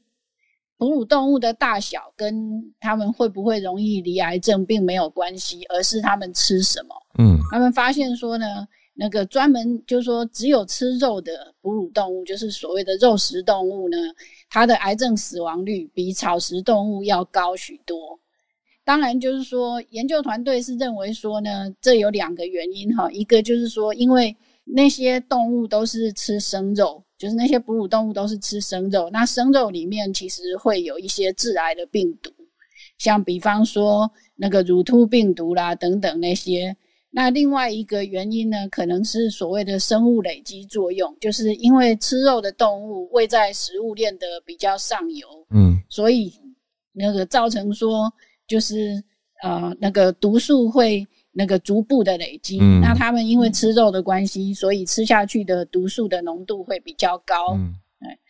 [0.80, 6.96] 哺乳动物的大小跟它们会不会容易罹癌症并没有关系，而是它们吃什么。
[7.18, 13.98] 嗯，他们发现说呢，那个专门就是说只有吃肉的哺乳动物，就是所谓的肉食动物呢，
[14.50, 18.18] 它的癌症死亡率比草食动物要高许多。
[18.86, 27.04] 当然，就是说研究团队是认为说呢，这有两个原因哈，一个就是说因为那些动物都是吃生肉。
[27.20, 32.32] 就是那些哺乳动物都是吃生肉，那生肉里面其实会有一些致癌的病毒，
[32.98, 36.74] 像比方说那个乳突病毒啦等等那些。
[37.12, 46.34] 那另外一个原因呢，可能是所谓的生物累积作用，就是因为吃肉的动物位在食物链的比较上游，嗯，所以
[46.94, 48.12] 那个造成说
[48.48, 49.04] 就是
[49.44, 51.06] 呃那个毒素会。
[51.32, 57.54] 那个逐步的累积，嗯，那他们因为吃肉的关系，所以吃下去的毒素的浓度会比较高。
[57.56, 57.74] 嗯，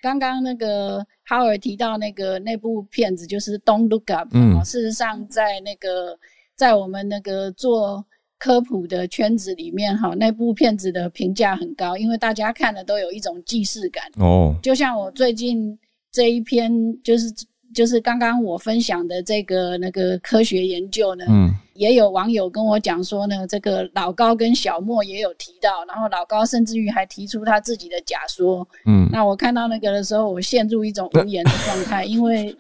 [0.02, 6.18] 刚刚那个 Howard 提到那个那部片子就是《Don't Look Up》，嗯，事实上在那个
[6.56, 8.06] 在我们那个做
[8.38, 14.04] 科普的圈子里面，哈，那部片子的评价很高，因为大家看了都有一种既视感。
[14.20, 15.80] 哦，就像我最近
[16.12, 17.34] 这一篇就是。
[17.74, 32.56] 就是刚刚我分享的这个那个科学研究呢，嗯，也有网友跟我讲说呢，这个老高跟小莫也有提到，然后老高甚至于还提出他自己的假说，嗯，那我看到那个的时候，我陷入一种无言的状态，因为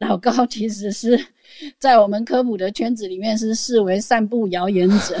[0.00, 1.18] 老高其实是
[1.78, 5.16] 在我们科普的圈子里面是视为散布谣言者，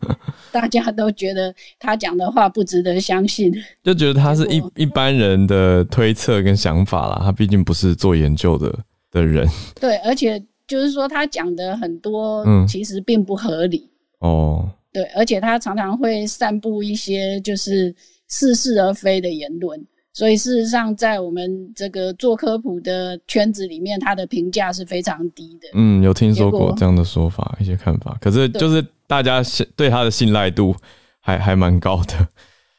[0.52, 8.78] 大家都觉得他讲的话不值得相信， 就觉得他是一一般人的推测跟想法啦，他毕竟不是做研究的
[9.10, 9.46] 的人。
[9.80, 13.90] 对，而且就是说他讲的很多，其实并不合理。
[14.20, 17.94] 嗯、哦，对，而且他常常会散布一些就是
[18.26, 19.80] 似是而非的言论。
[20.18, 25.68] 所以事实上，在我们这个做科普的圈子里面，他的评价是非常低的。
[25.74, 28.18] 嗯，有听说过这样的说法，一些看法。
[28.20, 30.74] 可是就是大家信对他的信赖度
[31.20, 32.14] 还还蛮高的。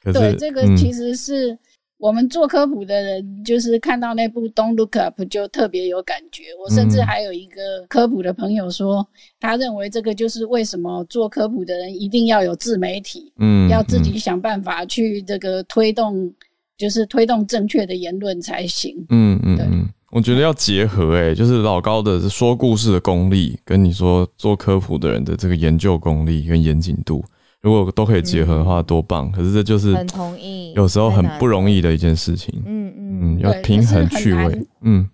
[0.04, 1.58] 可是对，这个其实是
[1.98, 6.44] 我们做科普的人，嗯、就是看到那部《Don't Look Up》就特别有感觉。
[6.62, 9.08] 我甚至还有一个科普的朋友说，
[9.40, 16.30] 他认为这个就是为什么做科普的人一定要有自媒体，嗯，要自己想办法去这个推动。
[16.80, 18.96] 就是推动正确的言论才行。
[19.10, 27.22] 嗯嗯嗯，我觉得要结合诶、欸，就是老高的说故事的功力，跟你说做科普的人的这个研究功力跟严谨度，
[27.62, 29.28] 如果都可以结合的话，多棒！
[29.28, 32.64] 嗯、可是这就是很同意，有时候很不容易的一件事情。
[32.66, 34.66] 嗯嗯嗯，要平衡趣味。
[34.82, 35.06] 嗯，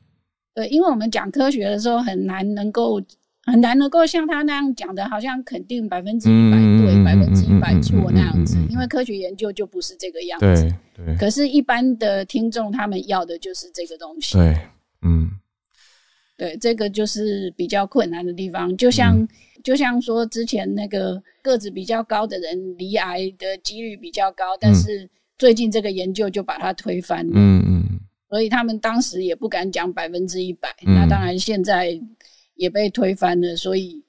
[0.53, 3.01] 对，因为我们讲科学的时候很难能够
[3.45, 8.57] 很难能够像他那样讲的，好像肯定百分之一百对，百分之一百错那样子。
[8.71, 10.45] 因为科学研究就不是这个样子。
[10.95, 11.15] 对对。
[11.17, 14.35] 可是，一般的听众他们要的就是这个东西。
[14.35, 14.57] 对，
[15.03, 15.29] 嗯，
[16.35, 18.75] 对，这个就是比较困难的地方。
[18.77, 19.27] 就像、嗯、
[19.63, 27.33] 就像说之前那个个子比较高的人，罹癌的几率比较高，但是最近这个研究就把它推翻了。
[27.35, 27.83] 嗯嗯。
[28.27, 31.97] 所以他们当时也不敢讲百分之一百，那当然现在
[32.55, 33.55] 也被推翻了。
[33.55, 34.03] 所以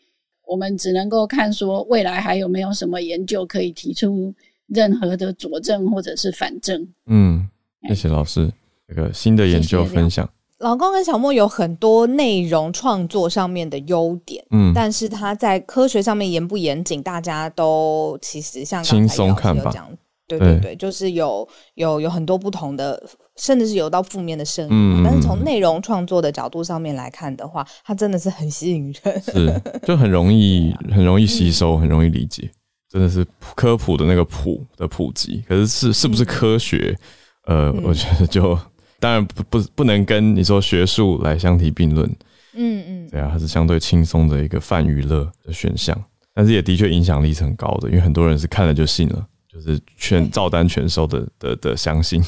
[0.46, 4.34] 我们只能够看说未来还有没有什么研究可以提出
[4.68, 6.86] 任何的佐证或者是反证。
[7.06, 7.48] 嗯，
[7.88, 8.52] 谢谢老师
[8.88, 10.28] 这个新的研究分享。
[10.58, 19.70] 老公跟小莫有很多内容创作上面的优点，嗯，但是他在科学上面严不严谨，大家都其实像刚才轻松看吧。
[20.26, 23.00] 对对对，对就是有有有很多不同的，
[23.36, 24.70] 甚至是有到负面的声音。
[24.72, 32.50] 嗯，但是从内容创作的角度上面来看的话，它真的是很吸引人，是 就很容易很容易吸收，很容易理解，
[32.90, 35.42] 真的是科普的那个普的普及。
[35.46, 36.96] 可是是是不是科学？
[37.48, 38.58] 嗯、呃，我觉得就
[38.98, 42.08] 当然不不不能跟你说学术来相提并论。
[42.54, 45.96] 嗯嗯，对啊，它是相对轻松的一个泛娱乐的选项，
[46.34, 49.26] 但是也的确影响力是很高的，因为很多人是看了就信了。
[49.48, 52.22] 就是全照单全收的的的相信。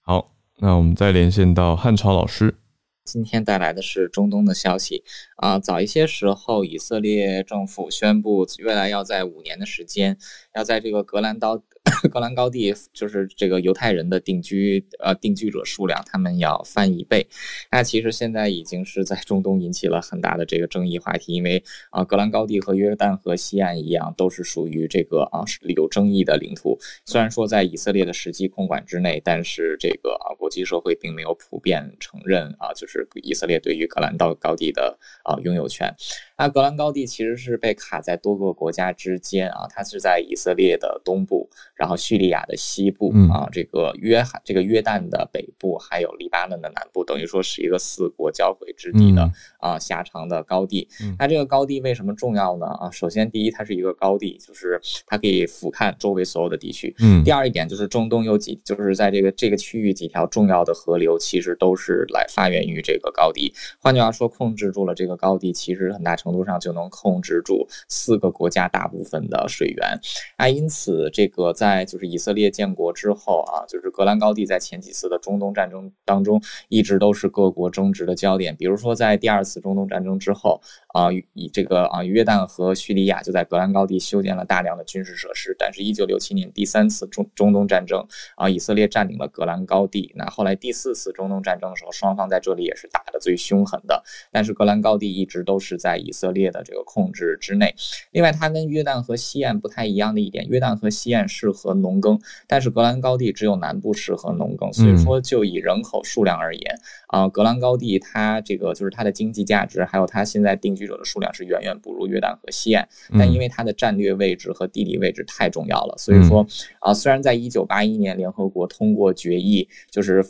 [0.00, 0.26] 好，
[0.58, 2.56] 那我们再连线到汉朝老师。
[3.04, 5.04] 今天带来的是中东的消息
[5.36, 10.16] 啊、早一些时候，以色列政府宣布，未来要在五年的时间，
[10.54, 11.62] 要在这个格兰岛。
[12.10, 17.26] 格兰高地就是这个犹太人的定居呃定居者数量，他们要翻一倍。
[17.70, 25.44] 那其实现在已经是在中东引起了很大的这个争议话题，因为啊，格兰高地和约旦河西岸一样，都是属于这个啊
[25.76, 26.78] 有争议的领土。
[27.04, 35.94] 虽然说在以色列的实际控管之内，但是这个啊国际社会并没有普遍承认啊，就是以色列对于格兰道高地的啊拥有权。
[36.36, 50.88] 那格兰高地其实是被卡在多个国家之间啊，它是在以色列的东部，然后叙利亚的西部啊，这个约翰这个约旦的北部，还有黎巴嫩的南部，等于说是一个四国交汇之地的啊狭长的高地。
[51.18, 52.66] 那这个高地为什么重要呢？
[52.66, 56.94] 啊，首先第一，它是一个高地，就是它可以俯瞰周围所有的地区。
[57.00, 57.22] 嗯。
[57.24, 63.54] 第二一点就是中东有几，就是在这个这个区域几条重要的河流，其实都是来发源于这个高地。
[63.80, 70.00] 换句话说，控制住了这个高地，其实很大程程度上就能控制住四个国家大部分的水源，
[70.36, 78.56] 啊，因此这个在就是以色列建国之后啊，就是格兰高地在前几次的中东战争当中一直都是各国争执的焦点。
[78.56, 80.60] 比如说在第二次中东战争之后
[80.94, 85.54] 啊，以这个啊约旦和叙利亚就在格兰高地修建了大量的军事设施。
[85.58, 88.06] 但是，一九六七年第三次中中东战争
[88.36, 90.12] 啊，以色列占领了格兰高地。
[90.16, 94.02] 那后来第四次中东战争的时候，双方在这里也是打得最凶狠的。
[94.32, 97.74] 但是格兰高地一直都是在以色列的这个控制之内。
[98.12, 104.72] 另外，它跟约旦河西岸不太一样的一点，约旦河西岸适合农耕，但是格兰高地只有南部适合农耕。
[104.72, 112.88] 所以说，就以人口数量而言，啊，格兰高地它这个就是它的经济价值，还有它现在定居者的数量是远远不如约旦河西岸。
[113.18, 116.46] 但因为它的战略位置和地理位置太重要了，所以说
[116.78, 120.24] 啊，虽然在一九八一年联合国通过决议，就是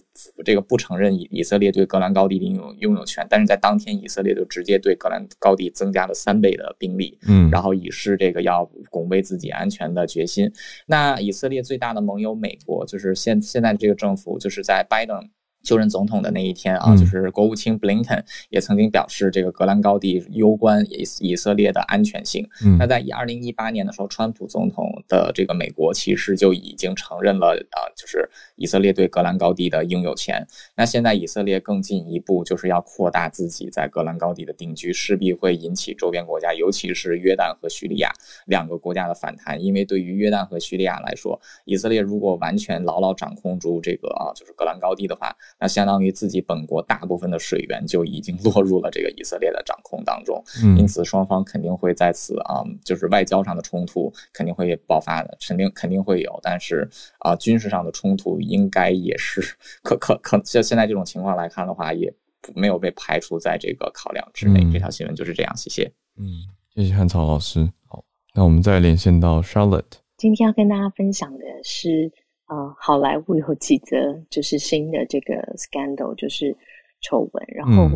[0.44, 10.50] 这个不承认以以色列对格兰高地的拥有拥有权，但是在当天以色列就直接对格兰高地增加了三倍的兵力，嗯，然后以示这个要拱卫自己安全的决心。
[10.86, 15.28] 那以色列最大的盟友美国，就是现现在这个政府，就是在拜登。
[15.64, 22.46] 就任总统的那一天啊，就是国务卿布林肯也曾经表示，这个格兰高地攸关以以色列的安全性。
[22.64, 30.46] 嗯，那在以二零一八年的时候，川普总统的这个美国其实就已经承认了啊，就是以色列对格兰高地的拥有权。
[30.76, 38.12] 那现在以色列更进一步，就是要扩大自己在格兰高地的定居，势必会引起周边国家，尤其是约旦和叙利亚
[38.46, 39.62] 两个国家的反弹。
[39.62, 45.34] 因为对于约旦和叙利亚来说，以色列如果完全牢牢掌控住这个啊，就是格兰高地的话，
[45.64, 50.44] 那相当于自己本国大部分的水源就已经落入了这个以色列的掌控当中，
[50.76, 56.86] 因此双方肯定会在此啊，就是外交上的冲突肯定会爆发的，肯定肯定会有，但是
[57.20, 59.40] 啊，军事上的冲突应该也是
[59.82, 62.12] 可可可，像现在这种情况来看的话，也
[62.54, 64.60] 没有被排除在这个考量之内。
[64.62, 65.90] 嗯、这条新闻就是这样，谢谢。
[66.18, 66.26] 嗯，
[66.74, 67.66] 谢谢汉草老师。
[67.86, 68.04] 好，
[68.34, 69.84] 那我们再连线到 Charlotte，
[70.18, 72.12] 今天要跟大家分享的是。
[72.46, 73.96] 呃，好莱坞有几则
[74.28, 76.56] 就是新的这个 scandal，就是
[77.00, 77.88] 丑闻，然后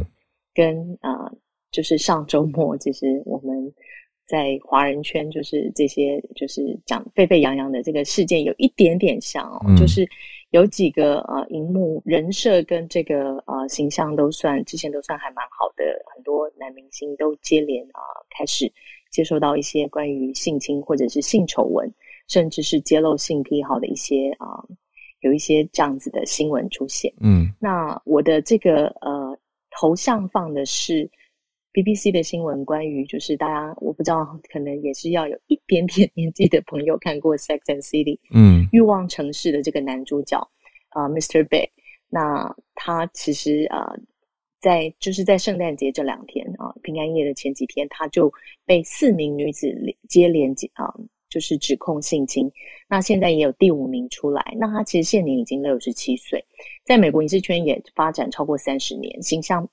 [0.55, 1.33] 跟、嗯、呃，
[1.71, 3.73] 就是上周末，其实我们
[4.27, 10.09] 在华人圈就是这些就是讲沸沸扬扬的这个事件有一点点像哦，嗯、就是
[10.51, 15.85] 有几个呃，荧幕人设跟这个呃呃形象都算之前都算还蛮好的，
[16.15, 18.73] 很多男明星都接连啊、呃、开始
[19.11, 21.93] 接受到一些关于性侵或者是性丑闻，
[22.29, 24.69] 甚至是揭露性癖好的一些啊、呃、
[25.21, 27.13] 有一些这样子的新闻出现。
[27.21, 29.39] 嗯，那我的这个呃
[29.81, 31.11] 头像放的是。
[31.71, 40.41] BBC 的新闻关于就是大家我不知道，可能也是要有一点点年纪的朋友看过《Sex and City》嗯，欲望城市的这个男主角
[40.89, 41.47] 啊、呃、Mr.
[41.47, 41.69] Bay，
[42.09, 44.01] 那他其实啊、呃、
[44.61, 48.33] 在就是在圣诞节这两天啊、呃、平安夜的前几天，他就
[48.65, 49.73] 被四名女子
[50.09, 52.51] 接连接啊、呃、就是指控性侵，
[52.89, 56.45] 那现在也有第五名出来，那他其实现年已经六十七岁，
[56.85, 59.69] 在美国影视圈也发展超过三十年，形象。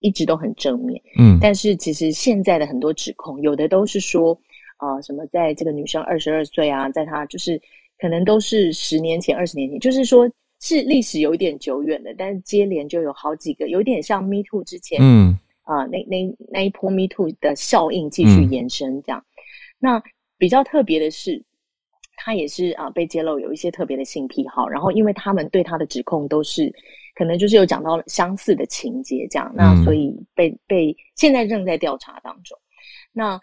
[0.00, 4.38] 一直都很正面，嗯，但是其实现在的很多指控，有的都是说，
[4.78, 7.58] 呃，什么在这个女生二十二岁啊，在她就是
[7.98, 10.30] 可能都是十年前、二十年前，就是说
[10.60, 19.20] 是历史有一点久远的，但是接连就有好几个，有点像 Me Too 之前，嗯，啊、呃，那那那一波 Me Too 的效应继续延伸，这样。
[19.20, 19.32] 嗯、
[19.78, 20.02] 那
[20.44, 21.42] 比较特别的是，
[22.18, 26.70] 他也是啊、呃、被揭露有一些特别的性癖好，然后因为他们对他的指控都是。
[27.16, 32.58] 可能就是有讲到相似的情节，这样，那所以被被现在正在调查当中。
[33.12, 33.40] 那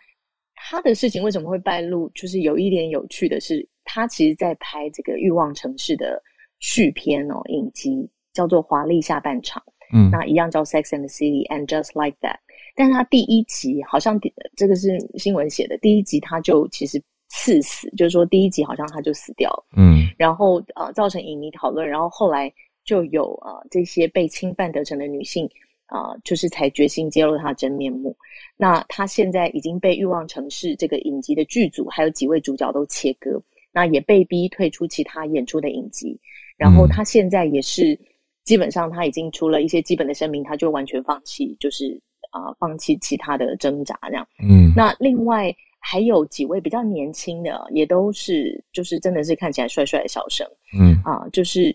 [0.54, 2.12] 他的事情为什么会败露？
[2.14, 6.22] 就是有一点有趣的是，他其实在拍这个《欲望城市》的
[6.60, 12.40] 续篇哦，影集叫做《华丽下半场》，嗯，那一样叫《Sex and the City》and Just Like That。
[12.76, 14.20] 但是他第一集好像
[14.56, 22.52] 这个是新闻写的，第一集他就其实刺死，就是说第一集好像他就死掉了，嗯，然后呃造成影迷讨论，然后后来。
[22.84, 25.48] 就有呃这些被侵犯得逞的女性
[25.86, 28.18] 啊、呃，就是才决心揭露她真面目。
[28.58, 33.40] 那他现在已经被《欲望城市》这个影集的剧组还有几位主角都切割，
[33.72, 36.20] 那也被逼退出其他演出的影集。
[36.58, 37.98] 然后他现在也是
[38.44, 42.02] 基本上他已经出了一些基本的声明，他就完全放弃，就是
[42.32, 44.28] 啊、呃、放弃其他的挣扎这样。
[44.44, 50.46] 嗯，那另外还有几位比较年轻的，也都是就是真的是看起来帅帅的小生。
[50.78, 51.74] 嗯啊、呃，就是。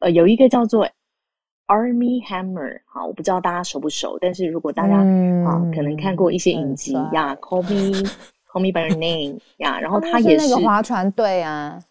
[0.00, 0.86] 呃，有一个叫做
[1.66, 8.06] Armie Hammer，好，我不知道大家熟不熟，但是如果大家啊、嗯呃，可能看过一些影集呀，Call Me
[8.52, 11.82] Call Me by Your Name 呀，然后他也是那个划船队啊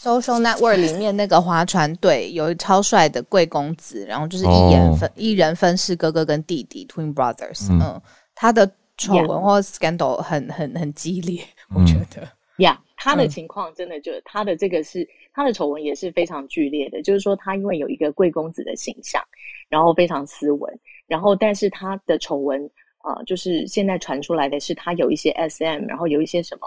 [0.00, 8.02] ，Social Network 里面那个划船队有超帅的贵公子，然后就是一人分、哦、一人分饰哥哥跟弟弟 Twin Brothers，嗯，嗯，
[8.34, 11.42] 他的丑闻或 scandal 很很很激烈，
[11.74, 12.22] 我觉得。
[12.56, 15.06] 呀，yeah, 他的情况真的就、嗯、他的这个是。
[15.32, 19.22] 他的丑闻也是非常剧烈的，就是说他因为有一个贵公子的形象，
[19.68, 22.60] 然后非常斯文，然后但是他的丑闻
[22.98, 26.66] 啊、呃，就是现在传出来的是他有一些 SM，然后有一些什么，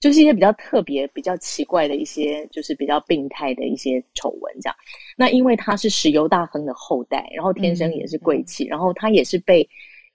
[0.00, 4.74] 就是一些比较特别、比较奇怪的一些，就是比较病态的一些丑闻这样。
[5.16, 9.68] 那因为他是石油大亨的后代，然后天生也是贵气，嗯、然后他也是被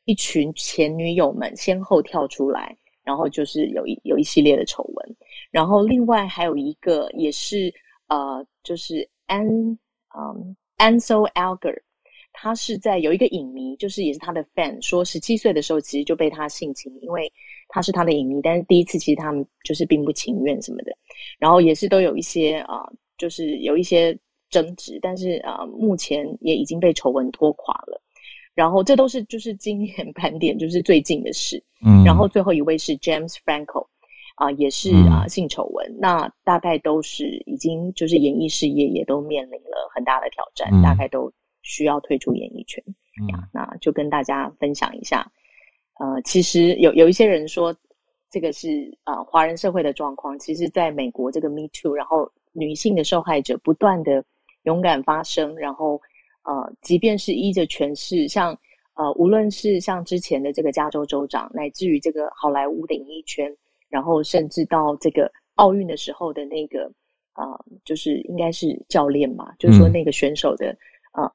[0.05, 5.15] 一群前女友们先后跳出来，然后就是有一有一系列的丑闻。
[5.51, 7.71] 然后另外还有一个也是
[8.07, 11.81] 呃，就是安嗯 Ansel Elgort，
[12.33, 17.31] 他是在有一个影迷，就是也是他的 fan，说十七岁的时候其实就被他性侵，因为
[17.67, 20.91] 他是他的影迷，但是第一次其实他们就是并不情愿什么的，
[21.39, 24.17] 然后也是都有一些啊、呃，就是有一些
[24.49, 28.01] 争执，但是啊、呃，目前也已经被丑闻拖垮了。
[28.53, 33.87] 然后这都是就是今年 盘点就是最近的事，嗯，然后最后一位是 James Franco。
[34.35, 42.83] 啊，也是啊，性丑闻，嗯，那大概都是已经就是演艺事业也都面临了很大的挑战，嗯，大概都需要退出演艺圈，
[43.21, 43.47] 嗯，呀。
[43.53, 45.31] 那就跟大家分享一下，
[45.99, 47.75] 呃，其实有有一些人说
[48.29, 50.37] 这个是啊，华人社会的状况。
[50.39, 54.23] 其实，在美国这个 Me Too，然后女性的受害者不断的
[54.63, 56.01] 勇敢发声，然后
[56.43, 58.57] 呃，即便是依着权势，像
[58.95, 63.55] 呃，无论是像之前的这个加州州长，乃至于这个好莱坞的演艺圈。
[63.87, 66.91] 然后甚至到这个奥运的时候的那个
[67.31, 70.75] 啊、呃，就是应该是教练嘛，就是说那个选手的
[71.11, 71.31] 啊、呃，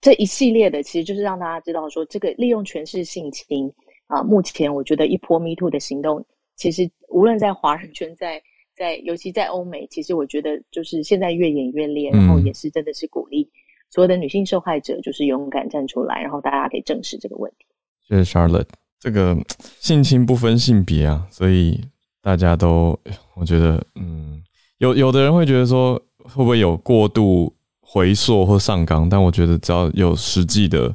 [0.00, 3.72] 这一系列的，其实就是让大家知道说，这个利用权势性侵
[4.12, 6.24] 啊、呃，目前我觉得一波 Me Too 的行动，
[6.56, 8.42] 其实无论在华人圈，在
[8.76, 13.48] 在尤其在欧美，其实我觉得就是现在越演越烈，然后也是真的是鼓励
[13.90, 17.66] 所有的女性受害者，就是勇敢站出来，然后大家可以正视这个问题。
[18.06, 18.68] 谢谢 Charlotte，
[19.00, 19.36] 这个
[19.80, 21.80] 性侵不分性别啊，所以。
[22.24, 22.96] 大家都，
[23.34, 24.40] 我觉得，嗯，
[24.78, 29.08] 有有的人会觉得说，会不会有过度回溯或上纲？
[29.08, 30.94] 但我觉得只要有实际的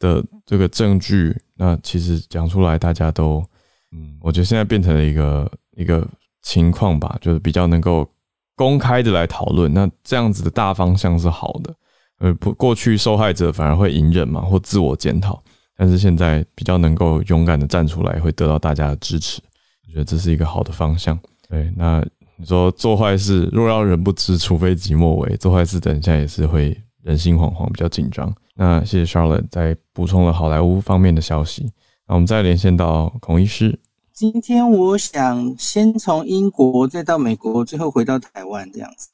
[0.00, 3.44] 的这个证据，那其实讲出来，大家都，
[3.90, 6.06] 嗯，我觉得现在变成了一个一个
[6.40, 8.08] 情况吧，就是比较能够
[8.54, 9.74] 公开的来讨论。
[9.74, 11.74] 那这样子的大方向是好的。
[12.20, 15.42] 呃，不，过去受害者反而会隐忍嘛，或自我检讨，
[15.76, 19.42] 但是现在比较能够勇敢的站出来，会得到大家的支持。
[19.86, 21.18] 我觉得这是一个好的方向。
[21.48, 22.04] 对，那
[22.36, 25.36] 你说做坏事，若要人不知，除非己莫为。
[25.38, 28.32] 做坏事，等一下也是会人心惶惶，比较紧张。
[28.60, 31.72] 那谢谢 Charlotte 再补充了好莱坞方面的消息。
[32.08, 33.78] 那我们再连线到孔医师。
[34.12, 39.08] 今天我想先从英国再到美国，最后回到台湾这样子。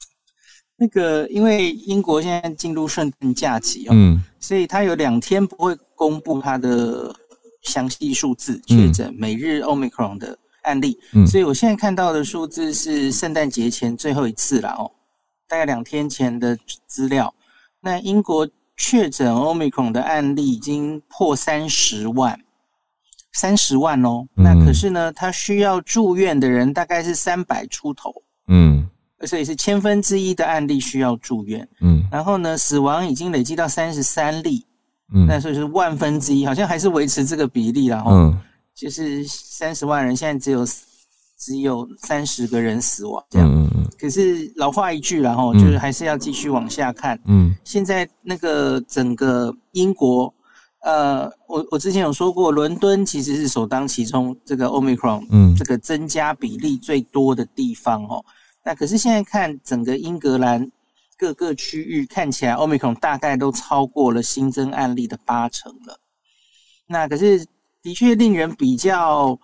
[0.76, 7.14] 那个，因为英国现在进入圣诞假期哦，嗯，所以他有两天不会公布他的
[7.60, 14.90] 详细数字确诊每日 Omicron 的案例，嗯，所以我现在看到的数字是圣诞节前最后一次了哦，
[15.46, 17.32] 大概两天前的资料。
[17.82, 22.38] 那英国确诊 Omicron 的案例已经破三十万，
[23.32, 28.12] 三十万哦，那可是呢，他需要住院的人大概是三百出头，
[28.48, 28.88] 嗯。
[29.26, 34.66] 所以是千分之一的案例需要住院，嗯，然后呢，死亡已经累积到三十三例，
[35.14, 38.38] 嗯，那所以是万分之一，好像还是维持这个比例，然后，嗯，
[38.74, 40.66] 就是三十万人现在只有
[41.38, 50.32] 只有三十个人死亡，这样，嗯嗯，可是老话一句，然后就是还是要继续往下看，嗯，现在那个整个英国，
[50.82, 58.24] 呃，我我之前有说过，伦敦其实是首当其冲，这个 Omicron，嗯，这个增加比例最多的地方哦。
[58.64, 60.70] 那可是现在看整个英格兰
[61.18, 65.98] 各个区域，看起来 Omicron 大概都超过了新增案例的八成了。
[66.86, 67.46] 那可是
[67.82, 69.38] 的确令人比较，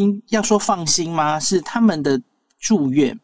[0.00, 1.38] 应要说放心吗？
[1.38, 2.20] 是他们的
[2.58, 3.18] 住院，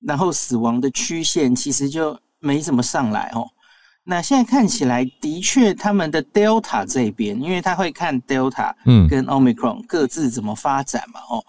[0.00, 3.44] 然后死亡的曲线其实就没怎么上来哦。
[4.04, 11.42] 那现在看起来的确他们的 Delta 这边，因为他会看 Delta 嗯跟 Omicron 各自怎么发展嘛哦。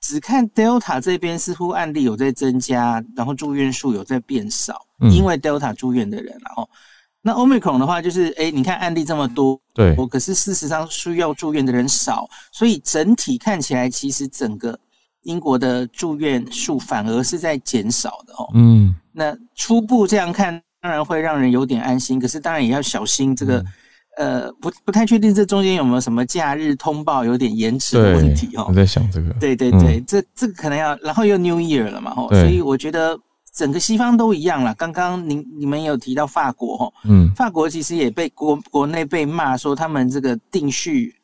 [0.00, 6.68] 只看 Delta 这边似乎案例有在增加，然后住院数有在变少，嗯、因为 Delta 住院的人，然后
[7.22, 14.78] 那 Omicron 的话就是，哎，你看案例这么多，对，可是事实上需要住院的人少，所以整体看起来其实整个
[15.22, 18.50] 英国的住院数反而是在减少的哦。
[18.54, 23.58] 嗯，那初步这样看，当然会让人有点安心，可是当然也要小心这个。
[23.58, 23.66] 嗯
[24.18, 28.66] 呃，不不太确定这中间有没有什么假日通报有点延迟的问题哦。
[28.68, 29.30] 我在想这个。
[29.34, 33.16] 对对对，嗯、这这个可能要，然后又 New Year 了嘛，吼，所以我觉得
[33.60, 34.74] 整个西方都一样了。
[34.74, 41.14] 刚刚您你们有提到法国，吼，嗯，法国其实也被国国内被骂说他们这个定序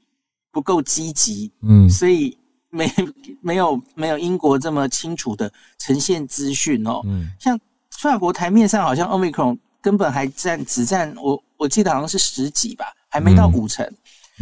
[0.53, 2.37] 不够积极，嗯，所以
[2.69, 2.93] 没
[3.41, 7.01] 没有没有英国这么清楚的呈现资讯哦。
[7.07, 7.59] 嗯，像
[8.03, 13.91] 法国台面上好像 Omicron 根本还占只占我我记得好像是十几吧，还没到五成。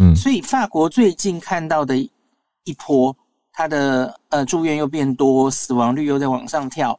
[0.00, 3.16] 嗯，所以法国最近看到的一波，
[3.52, 6.98] 它的呃住院又变多，死亡率又在往上跳，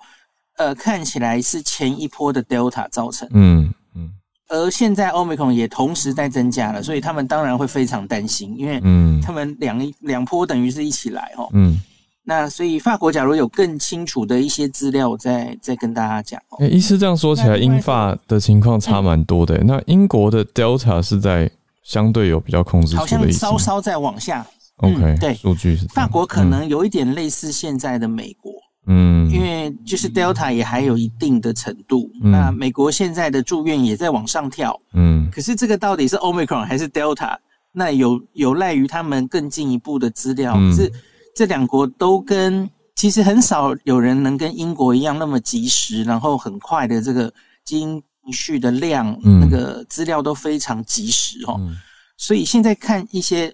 [0.57, 3.27] 呃，看起来是前一波的 Delta 造成。
[3.31, 4.11] 嗯嗯。
[4.49, 11.49] 而现在 Omicron 也同时在增加了，所以他们当然会非常担心，因为嗯，他们两两波等于是一起来哦。
[11.53, 11.79] 嗯。
[12.27, 16.41] 那所以法国假如有更清楚的一些资料，我再再跟大家讲。
[16.59, 19.55] 哎、欸，医师这样说起来，英法的情况差蛮多的。
[19.63, 21.47] 那英国的 Delta 是在
[21.83, 24.43] 相对有比较控制住的稍稍在往下。
[24.77, 28.51] OK，、嗯、对，数据是法国可能有一点类似现在的美国，
[28.87, 32.11] 嗯，因为就是 Delta 也还有一定的程度。
[32.23, 37.37] 嗯、那美国现在的住院也在往上跳，嗯，可是这个到底是 Omicron 还是 Delta？
[37.71, 40.91] 那有有赖于他们更进一步的资料，嗯、是。
[41.35, 47.29] 这两国都跟其实很少有人能跟英国一样那么及时，然后很快的这个
[47.65, 51.57] 基因序的量，嗯、那个资料都非常及时哦。
[51.59, 51.75] 嗯、
[52.15, 53.53] 所以现在看一些，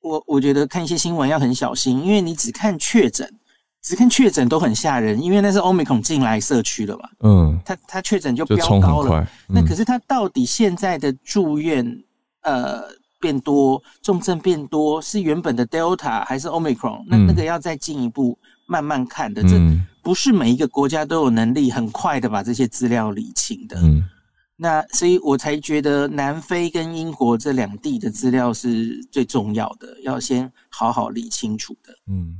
[0.00, 3.28] 我我觉得看一些新闻要很小心，因为你只看确诊，
[3.86, 7.08] 只看确诊都很吓人，因为那是 Omicron 进来社区了嘛。
[7.20, 9.22] 嗯，他他确诊就飙高了。
[9.48, 12.02] 嗯、那可是他到底现在的住院，
[12.42, 12.82] 呃。
[13.18, 17.02] 变多，重症变多，是原本的 Delta 还是 Omicron？
[17.08, 23.78] 那那个要再进一步慢慢看的，嗯、这不是每一个国家都有能力很快的把这些资料理清的。
[23.80, 24.04] 嗯，
[24.54, 31.92] 那所以我才觉得南非跟英国这两地的资料是最重要的，要先好好理清楚的。
[32.08, 32.36] 嗯，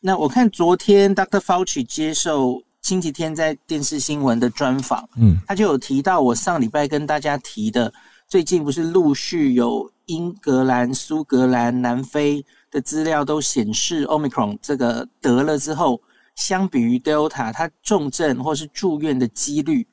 [0.00, 1.38] 那我看昨天 Dr.
[1.38, 7.92] Fauci 接受星期天在电视新闻的专访，嗯，他就有提到我上礼拜跟大家提的，
[8.26, 9.90] 最近不是陆续有。
[10.06, 16.02] 英格兰、苏格兰、南非的资料都显示，Omicron 这个得了之后，
[16.34, 19.86] 相比于 Delta，它重症或是住院的几率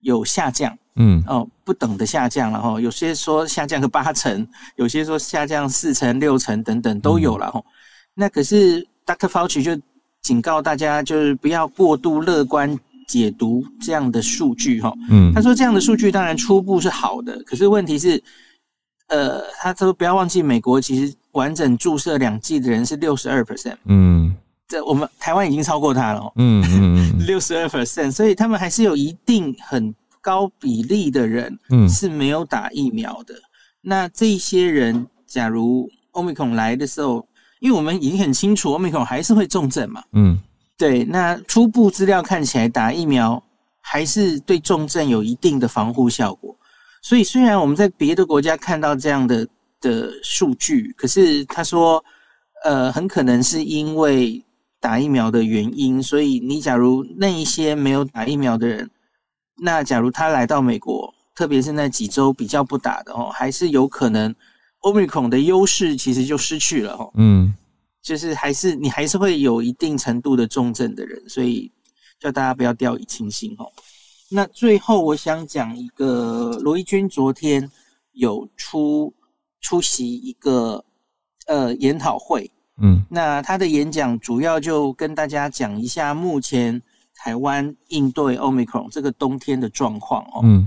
[0.00, 2.78] 有下降，嗯，哦，不等的下降了哈。
[2.78, 4.46] 有些说下降个八成，
[4.76, 7.58] 有些说下降四成、六成等等都有了哈。
[7.58, 7.64] 嗯、
[8.12, 9.28] 那可是 Dr.
[9.28, 9.80] Fauci 就
[10.22, 14.92] 警告大家，就是不要过度乐观解读这样的数据哈。
[15.10, 18.22] 嗯，他说这样的数据当然初步是好的，可是问题是，
[19.08, 23.76] 呃，他说不要忘记美国其实完整注射两剂的人是六十二 percent。
[23.86, 24.34] 嗯。
[24.68, 33.34] 这我们台湾已经超过他了，哦，嗯嗯嗯， 六十二 percent，所以他们还是有一定很高比例的人，嗯，是没有打疫苗的。
[33.34, 33.42] 嗯、
[33.82, 37.26] 那这些人，假如 Omicron 来的时候，
[37.62, 40.36] 因为我们已经很清楚，Omicron 还是会重症嘛，嗯，
[40.76, 41.04] 对。
[41.04, 43.42] 那初步资料看起来，打疫苗
[43.80, 46.54] 还是对重症有一定的防护效果。
[47.00, 49.46] 所以虽然我们在别的国家看到这样的
[49.80, 52.04] 的数据，可是他说，
[52.64, 54.44] 呃，很可能是因为。
[54.82, 58.90] 打疫苗的原因，所以你假如那一些没有打疫苗的人，
[59.58, 64.34] 那假如他来到美国，特别是那几周比较不打的哦，还是有可能
[64.82, 67.10] Omicron 的优势其实就失去了哈。
[67.14, 67.54] 嗯，
[68.02, 71.70] 就是还是你还是会有一定程度的重症的人，所以
[72.20, 73.66] 叫大家不要掉以轻心哦。
[74.30, 77.70] 那最后我想讲一个，罗一军昨天
[78.12, 79.12] 有出
[79.60, 80.84] 出席一个
[81.46, 82.50] 呃研讨会。
[82.80, 86.80] 嗯，那他的演讲主要就跟大家讲一下目前
[87.14, 90.40] 台湾应对 Omicron 这个冬天的状况哦。
[90.42, 90.66] 嗯，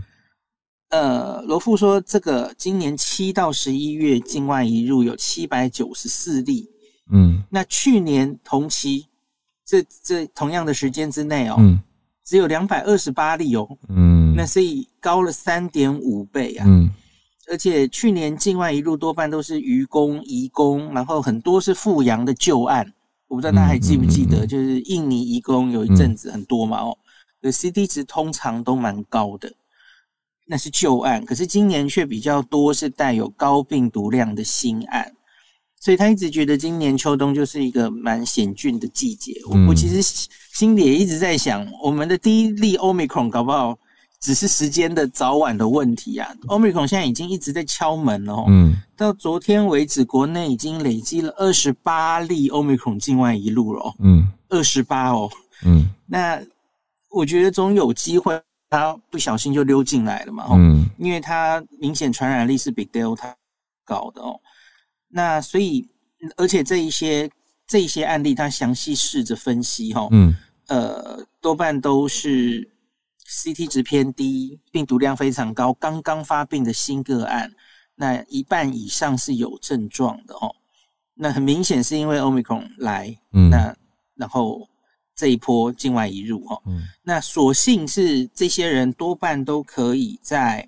[0.96, 6.70] 呃，罗富说，这个今年七到十一月境外移入有七百九十四例。
[7.12, 9.06] 嗯，那去年同期
[9.66, 11.82] 这这同样的时间之内哦，嗯，
[12.24, 13.68] 只有两百二十八例哦。
[13.90, 16.66] 嗯，那所以高了三点五倍啊。
[16.66, 16.90] 嗯。
[17.52, 22.90] 而且去年境外移入多半都是渔工、移工，然后很多是富阳的旧案。
[23.28, 26.98] 我不知道大家还记不记得，就是印尼移工有一阵子很多嘛哦，
[27.42, 29.52] 的，C D 值通常都蛮高的，
[30.46, 31.24] 那是旧案。
[31.26, 35.12] 可是今年却比较多是带有高病毒量的新案，
[35.80, 39.34] 所以他一直觉得今年秋冬就是一个蛮险峻的季节。
[39.50, 40.02] 我我其实
[40.54, 43.78] 心里也一直在想，我们的第一例 Omicron 搞不好。
[44.22, 48.46] 只是时间的早晚的问题啊！Omicron 现在已经一直在敲门了哦。
[48.48, 53.94] 嗯，到昨天为止，国内已经累积了二十八例 Omicron 境外一路了哦。
[54.00, 55.30] 嗯，二十八哦。
[55.64, 56.42] 嗯，那
[57.12, 58.42] 我觉得总有机会，
[58.78, 60.48] 他不小心就溜进来了嘛。
[60.52, 63.34] 嗯，因为他明显传染力是比 Delta
[63.84, 64.40] 高的哦。
[65.08, 65.88] 那所以，
[66.38, 67.30] 而且这一些
[67.68, 70.08] 这一些案例，他详细试着分析哈。
[70.12, 70.36] 嗯，
[70.68, 72.70] 呃，多半都是。
[73.28, 77.52] CT 值偏低，病毒量非常高，刚刚发病的新个案，
[77.96, 80.56] 那一半以上是有症状的哦。
[81.16, 83.76] 那很明显是因为 Omicron 来，嗯，那
[84.14, 84.70] 然后
[85.16, 90.68] 这一波境外移入哦，嗯，那所幸是这些人多半都可以在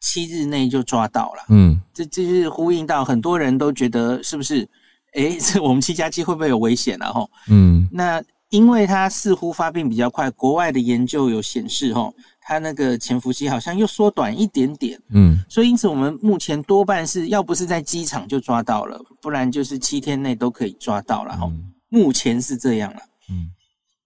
[0.00, 4.68] 七日内就抓到了，嗯，这这就是呼应到很多人都觉得是不是？
[5.14, 7.12] 哎，这我们七加七会不会有危险啊？
[7.12, 8.22] 吼，嗯，那。
[8.52, 21.50] 因为它似乎发病比较快，国外的研究有显示，吼，它那个潜伏期好像又缩短一点点，嗯，所以因此我们目前多半是要不是在机场就抓到了，不然就是七天内都可以抓到了，吼，
[21.88, 23.48] 目前是这样了，嗯，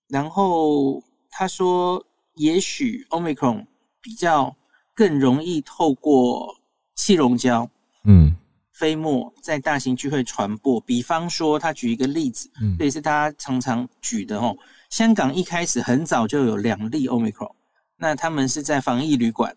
[0.08, 2.04] 然后他说，
[2.34, 3.66] 也许 Omicron
[4.00, 4.56] 比较
[4.94, 6.56] 更容易透过
[6.94, 7.68] 气溶胶，
[8.04, 8.36] 嗯。
[8.72, 14.54] 飞沫在大型聚会传播，比方说，他举一个例子，嗯，这也是他常常举的哦。
[14.90, 17.52] 香港一开始很早就有两例 Omicron，
[17.96, 19.56] 那他们是在防疫旅馆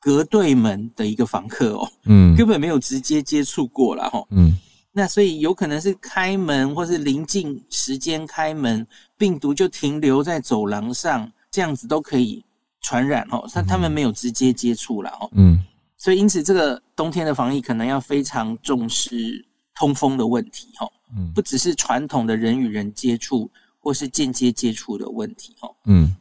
[0.00, 4.58] 隔对门的一个房客哦，嗯，根本没有直接接触过了哈，嗯，
[4.98, 8.86] 那所以有可能是开门或是临近时间开门，
[9.18, 12.42] 病毒就停留在走廊上，这样子都可以
[12.80, 13.46] 传染哦。
[13.52, 15.62] 他他们没有直接接触了哦，嗯。
[15.98, 19.44] 所以，因此，这个冬天的防疫可能要非常重视
[19.74, 26.16] 通风的问题，哦，嗯，不只是传统的人与人接触或是间接接触的问题，哦，嗯。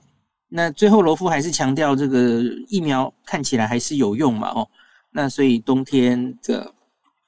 [0.49, 4.67] 那最后，罗夫还是强调，这个疫苗看起来还是有用嘛，哦，
[5.11, 6.73] 那所以冬天这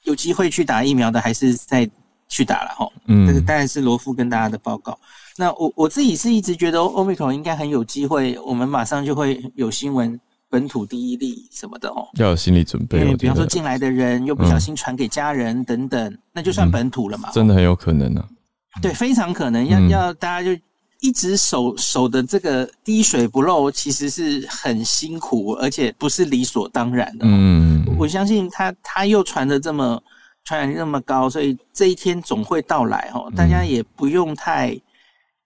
[0.08, 1.88] 有机会去打疫苗的，还是再
[2.28, 3.28] 去打了，哈，嗯。
[3.28, 4.98] 这个当然是罗夫跟大家的报告。
[5.38, 10.20] 那我我自己是一直觉得，Omicron 应该很有机会，我们马上就会有新闻。
[10.50, 13.14] 本土第一例什么的哦，要有心理准备。
[13.18, 17.30] 比方说进来的人又不小心传给家人等等，嗯、那就算本土了嘛。
[17.34, 18.82] 真的很有可能呢、啊。
[18.82, 19.68] 对，非常可能。
[19.68, 20.58] 要、嗯、要大家就
[21.00, 27.26] 一直守守的这个滴水不漏，其实是很辛苦，而且不是理所当然的。
[27.28, 30.02] 嗯，我相信他他又传的这么
[30.46, 33.32] 传染力那么高，所以这一天总会到来哦。
[33.36, 34.80] 大家也不用太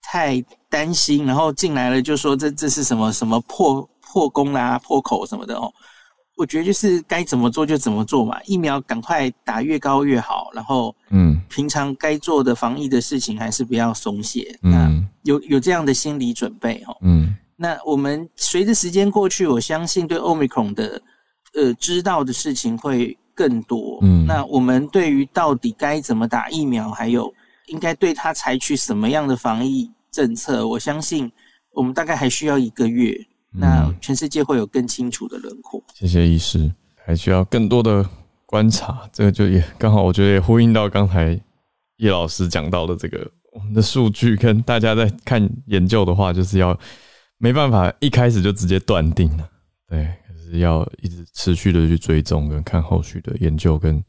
[0.02, 3.88] 太担心，然后进来了就说这这是什么什么破。
[4.14, 5.74] 破功啦、破口什么的哦，
[6.42, 8.42] 我觉得就是该怎么做就怎么做嘛。
[8.46, 14.58] 疫苗赶快打越高越好，然后嗯，平常该做的防疫的事情还是不要松懈。
[14.64, 16.98] 嗯，有有这样的心理准备哦。
[17.02, 21.00] 嗯，那我们随着时间过去，我相信对 Omicron 的
[21.54, 24.00] 呃知道的事情会更多。
[24.02, 27.32] 嗯，那我们对于到底该怎么打疫苗，还有
[27.68, 31.32] 应该对它采取什么样的防疫政策，我相信
[31.76, 33.16] 我们大概还需要一个月。
[33.54, 35.84] 那全世界会有更清楚的轮廓。
[35.94, 36.72] 谢谢医师，
[37.04, 38.08] 还需要更多的
[38.46, 39.10] 观察。
[39.12, 41.40] 这个就也刚好，我觉得也呼应到刚才
[41.98, 46.78] 叶老师讲到的这个，我们的数据跟大家在看研究的话，就是要
[47.38, 49.50] 没办法一开始就直接断定了，
[49.90, 54.02] 对，可是要一直持续的去追踪跟看后续的研究跟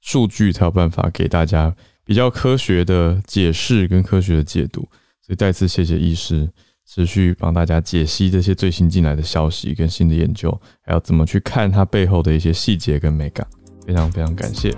[0.00, 1.74] 数据，才有办法给大家
[2.04, 4.80] 比较科学的解释跟科学的解读。
[5.20, 6.48] 所以再次谢谢医师。
[6.88, 13.46] 持续帮大家解析这些最新进来的消息跟新的研究，还有怎么去看它背后的一些细节跟美感，
[13.86, 14.72] 非常非常感谢，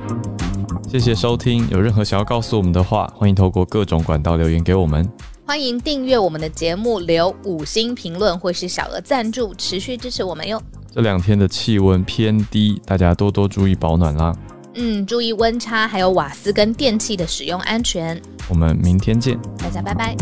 [0.89, 1.69] 谢谢收听。
[1.71, 5.09] 有任何想要告诉我们的话，欢迎透过各种管道留言给我们。
[5.47, 10.61] 欢迎订阅我们的节目，留五星评论或是小额赞助，持续支持我们哟。
[10.91, 14.35] 这两天的气温偏低，大家多多注意保暖啦。
[14.75, 18.21] 嗯，注意温差，还有瓦斯跟电器的使用安全。
[18.49, 20.17] 我们明天见，大家拜拜。